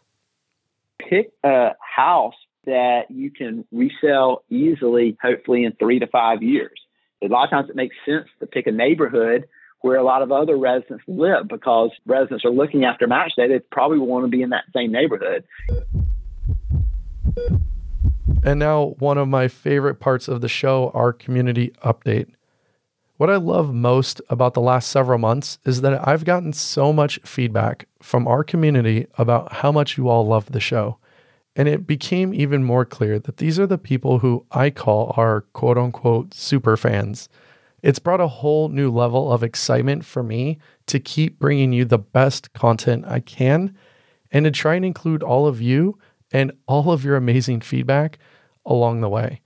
Pick 0.99 1.31
a 1.43 1.71
house 1.79 2.35
that 2.65 3.09
you 3.09 3.31
can 3.31 3.65
resell 3.71 4.43
easily, 4.49 5.17
hopefully 5.21 5.63
in 5.63 5.73
three 5.73 5.99
to 5.99 6.07
five 6.07 6.43
years. 6.43 6.77
A 7.23 7.27
lot 7.27 7.45
of 7.45 7.49
times 7.51 7.69
it 7.69 7.75
makes 7.75 7.95
sense 8.05 8.27
to 8.39 8.47
pick 8.47 8.67
a 8.67 8.71
neighborhood 8.71 9.47
where 9.81 9.97
a 9.97 10.03
lot 10.03 10.21
of 10.21 10.31
other 10.31 10.57
residents 10.57 11.03
live 11.07 11.47
because 11.47 11.91
residents 12.05 12.45
are 12.45 12.51
looking 12.51 12.85
after 12.85 13.07
match 13.07 13.33
day. 13.35 13.47
They 13.47 13.59
probably 13.59 13.99
want 13.99 14.25
to 14.25 14.29
be 14.29 14.41
in 14.41 14.51
that 14.51 14.65
same 14.75 14.91
neighborhood. 14.91 15.43
And 18.43 18.59
now, 18.59 18.95
one 18.97 19.19
of 19.19 19.27
my 19.27 19.47
favorite 19.47 19.99
parts 19.99 20.27
of 20.27 20.41
the 20.41 20.49
show, 20.49 20.91
our 20.95 21.13
community 21.13 21.73
update. 21.85 22.33
What 23.17 23.29
I 23.29 23.35
love 23.35 23.71
most 23.71 24.19
about 24.29 24.55
the 24.55 24.61
last 24.61 24.89
several 24.89 25.19
months 25.19 25.59
is 25.63 25.81
that 25.81 26.07
I've 26.07 26.25
gotten 26.25 26.53
so 26.53 26.91
much 26.91 27.19
feedback 27.23 27.87
from 28.01 28.27
our 28.27 28.43
community 28.43 29.05
about 29.19 29.53
how 29.53 29.71
much 29.71 29.95
you 29.95 30.09
all 30.09 30.25
love 30.25 30.51
the 30.51 30.59
show. 30.59 30.97
And 31.55 31.67
it 31.67 31.85
became 31.85 32.33
even 32.33 32.63
more 32.63 32.83
clear 32.83 33.19
that 33.19 33.37
these 33.37 33.59
are 33.59 33.67
the 33.67 33.77
people 33.77 34.19
who 34.19 34.47
I 34.51 34.71
call 34.71 35.13
our 35.17 35.41
quote 35.53 35.77
unquote 35.77 36.33
super 36.33 36.75
fans. 36.75 37.29
It's 37.83 37.99
brought 37.99 38.21
a 38.21 38.27
whole 38.27 38.69
new 38.69 38.89
level 38.89 39.31
of 39.31 39.43
excitement 39.43 40.03
for 40.03 40.23
me 40.23 40.57
to 40.87 40.99
keep 40.99 41.37
bringing 41.37 41.73
you 41.73 41.85
the 41.85 41.99
best 41.99 42.53
content 42.53 43.05
I 43.05 43.19
can 43.19 43.75
and 44.31 44.45
to 44.45 44.51
try 44.51 44.73
and 44.73 44.85
include 44.85 45.21
all 45.21 45.45
of 45.45 45.61
you 45.61 45.99
and 46.31 46.51
all 46.67 46.91
of 46.91 47.03
your 47.03 47.15
amazing 47.15 47.61
feedback 47.61 48.17
along 48.65 49.01
the 49.01 49.09
way. 49.09 49.41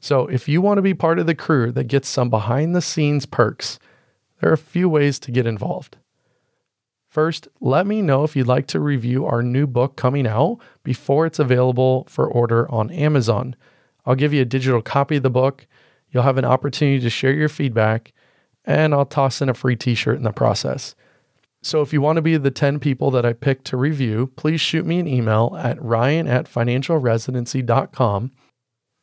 So, 0.00 0.26
if 0.26 0.48
you 0.48 0.60
want 0.60 0.78
to 0.78 0.82
be 0.82 0.94
part 0.94 1.18
of 1.18 1.26
the 1.26 1.34
crew 1.34 1.72
that 1.72 1.84
gets 1.84 2.08
some 2.08 2.28
behind 2.28 2.74
the 2.74 2.82
scenes 2.82 3.24
perks, 3.24 3.78
there 4.40 4.50
are 4.50 4.54
a 4.54 4.58
few 4.58 4.88
ways 4.88 5.18
to 5.20 5.30
get 5.30 5.46
involved. 5.46 5.96
First, 7.08 7.48
let 7.60 7.86
me 7.86 8.02
know 8.02 8.24
if 8.24 8.34
you'd 8.34 8.46
like 8.46 8.66
to 8.66 8.80
review 8.80 9.24
our 9.24 9.40
new 9.40 9.66
book 9.66 9.96
coming 9.96 10.26
out 10.26 10.58
before 10.82 11.26
it's 11.26 11.38
available 11.38 12.06
for 12.08 12.26
order 12.26 12.70
on 12.70 12.90
Amazon. 12.90 13.54
I'll 14.04 14.16
give 14.16 14.34
you 14.34 14.42
a 14.42 14.44
digital 14.44 14.82
copy 14.82 15.16
of 15.16 15.22
the 15.22 15.30
book. 15.30 15.66
You'll 16.10 16.24
have 16.24 16.38
an 16.38 16.44
opportunity 16.44 17.00
to 17.00 17.10
share 17.10 17.32
your 17.32 17.48
feedback, 17.48 18.12
and 18.64 18.92
I'll 18.92 19.06
toss 19.06 19.40
in 19.40 19.48
a 19.48 19.54
free 19.54 19.76
t 19.76 19.94
shirt 19.94 20.16
in 20.16 20.24
the 20.24 20.32
process. 20.32 20.94
So 21.64 21.80
if 21.80 21.94
you 21.94 22.02
want 22.02 22.16
to 22.16 22.22
be 22.22 22.36
the 22.36 22.50
10 22.50 22.78
people 22.78 23.10
that 23.12 23.24
I 23.24 23.32
picked 23.32 23.64
to 23.68 23.78
review, 23.78 24.30
please 24.36 24.60
shoot 24.60 24.84
me 24.84 24.98
an 24.98 25.08
email 25.08 25.56
at 25.58 25.82
ryan 25.82 26.28
at 26.28 26.44
financialresidency.com. 26.44 28.32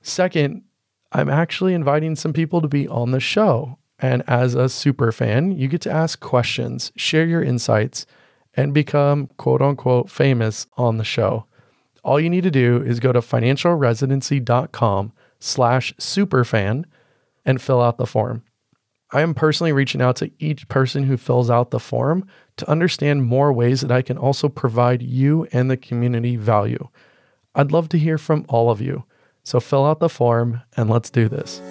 Second, 0.04 0.62
I'm 1.12 1.28
actually 1.28 1.74
inviting 1.74 2.16
some 2.16 2.34
people 2.34 2.62
to 2.62 2.68
be 2.68 2.88
on 2.88 3.10
the 3.12 3.20
show. 3.20 3.80
And 3.98 4.24
as 4.28 4.54
a 4.54 4.70
super 4.70 5.12
fan, 5.12 5.52
you 5.54 5.68
get 5.68 5.82
to 5.82 5.92
ask 5.92 6.20
questions, 6.20 6.92
share 6.96 7.26
your 7.26 7.42
insights, 7.42 8.06
and 8.54 8.76
become 8.76 9.28
quote 9.38 9.64
unquote 9.64 10.12
famous 10.12 10.68
on 10.78 10.98
the 10.98 11.04
show. 11.04 11.48
All 12.04 12.20
you 12.20 12.30
need 12.30 12.44
to 12.44 12.52
do 12.52 12.84
is 12.84 13.00
go 13.00 13.12
to 13.12 13.22
financialresidency.com 13.22 15.14
slash 15.40 15.94
superfan 15.96 16.86
and 17.44 17.60
fill 17.60 17.82
out 17.82 17.98
the 17.98 18.06
form. 18.06 18.44
I 19.14 19.22
am 19.22 19.34
personally 19.34 19.74
reaching 19.74 20.02
out 20.02 20.16
to 20.18 20.32
each 20.40 20.68
person 20.70 21.04
who 21.04 21.18
fills 21.18 21.50
out 21.50 21.72
the 21.72 21.80
form 21.80 22.26
to 22.58 22.70
understand 22.70 23.24
more 23.24 23.52
ways 23.52 23.82
that 23.82 23.92
I 23.92 24.02
can 24.02 24.18
also 24.18 24.50
provide 24.50 25.02
you 25.02 25.48
and 25.52 25.70
the 25.70 25.78
community 25.78 26.36
value. 26.36 26.90
I'd 27.56 27.72
love 27.72 27.90
to 27.90 28.00
hear 28.00 28.18
from 28.18 28.46
all 28.50 28.70
of 28.70 28.82
you. 28.82 29.04
So 29.44 29.60
fill 29.60 29.86
out 29.86 30.00
the 30.00 30.10
form 30.10 30.62
and 30.78 30.90
let's 30.90 31.10
do 31.10 31.28
this. 31.28 31.62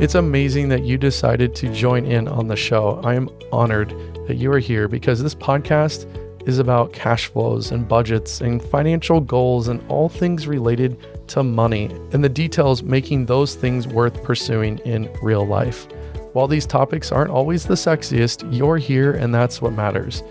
It's 0.00 0.14
amazing 0.14 0.70
that 0.70 0.84
you 0.84 0.96
decided 0.96 1.54
to 1.56 1.68
join 1.74 2.06
in 2.06 2.26
on 2.26 2.48
the 2.48 2.56
show. 2.56 3.00
I 3.04 3.14
am 3.14 3.28
honored 3.52 3.90
that 4.26 4.36
you 4.36 4.50
are 4.52 4.58
here 4.58 4.88
because 4.88 5.22
this 5.22 5.34
podcast 5.34 6.06
is 6.48 6.58
about 6.58 6.94
cash 6.94 7.26
flows 7.26 7.70
and 7.70 7.86
budgets 7.86 8.40
and 8.40 8.62
financial 8.62 9.20
goals 9.20 9.68
and 9.68 9.84
all 9.88 10.08
things 10.08 10.46
related 10.46 10.96
to 11.28 11.42
money 11.42 11.86
and 12.12 12.24
the 12.24 12.30
details 12.30 12.82
making 12.82 13.26
those 13.26 13.54
things 13.54 13.86
worth 13.86 14.22
pursuing 14.22 14.78
in 14.78 15.12
real 15.22 15.46
life. 15.46 15.86
While 16.32 16.46
these 16.46 16.66
topics 16.66 17.10
aren't 17.10 17.30
always 17.30 17.64
the 17.64 17.74
sexiest, 17.74 18.46
you're 18.56 18.76
here 18.76 19.12
and 19.12 19.34
that's 19.34 19.60
what 19.60 19.72
matters. 19.72 20.22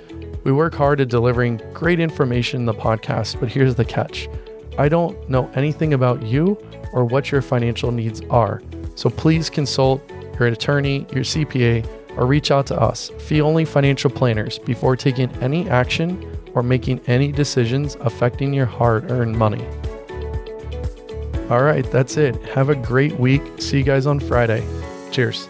We 0.46 0.54
work 0.54 0.74
hard 0.74 1.02
at 1.02 1.10
delivering 1.10 1.62
great 1.74 2.00
information 2.00 2.62
in 2.62 2.66
the 2.66 2.74
podcast, 2.74 3.40
but 3.40 3.50
here's 3.50 3.76
the 3.76 3.84
catch 3.84 4.30
I 4.78 4.88
don't 4.88 5.30
know 5.30 5.52
anything 5.56 5.94
about 5.94 6.24
you 6.24 6.58
or 6.94 7.04
what 7.04 7.32
your 7.32 7.42
financial 7.42 7.92
needs 7.92 8.22
are. 8.30 8.62
So 8.96 9.10
please 9.10 9.50
consult 9.50 10.02
your 10.40 10.48
attorney, 10.48 11.06
your 11.14 11.26
CPA, 11.26 11.86
or 12.18 12.26
reach 12.26 12.50
out 12.50 12.66
to 12.68 12.80
us, 12.80 13.12
fee 13.20 13.42
only 13.42 13.66
financial 13.66 14.10
planners, 14.10 14.58
before 14.58 14.96
taking 14.96 15.30
any 15.42 15.70
action 15.70 16.26
or 16.54 16.64
making 16.64 17.02
any 17.08 17.32
decisions 17.34 17.98
affecting 18.00 18.54
your 18.54 18.66
hard 18.66 19.12
earned 19.12 19.38
money. 19.38 19.66
All 21.50 21.64
right, 21.64 21.90
that's 21.92 22.16
it. 22.16 22.36
Have 22.44 22.70
a 22.70 22.76
great 22.76 23.20
week. 23.20 23.42
See 23.58 23.80
you 23.80 23.84
guys 23.84 24.06
on 24.06 24.20
Friday. 24.20 24.66
Cheers. 25.12 25.50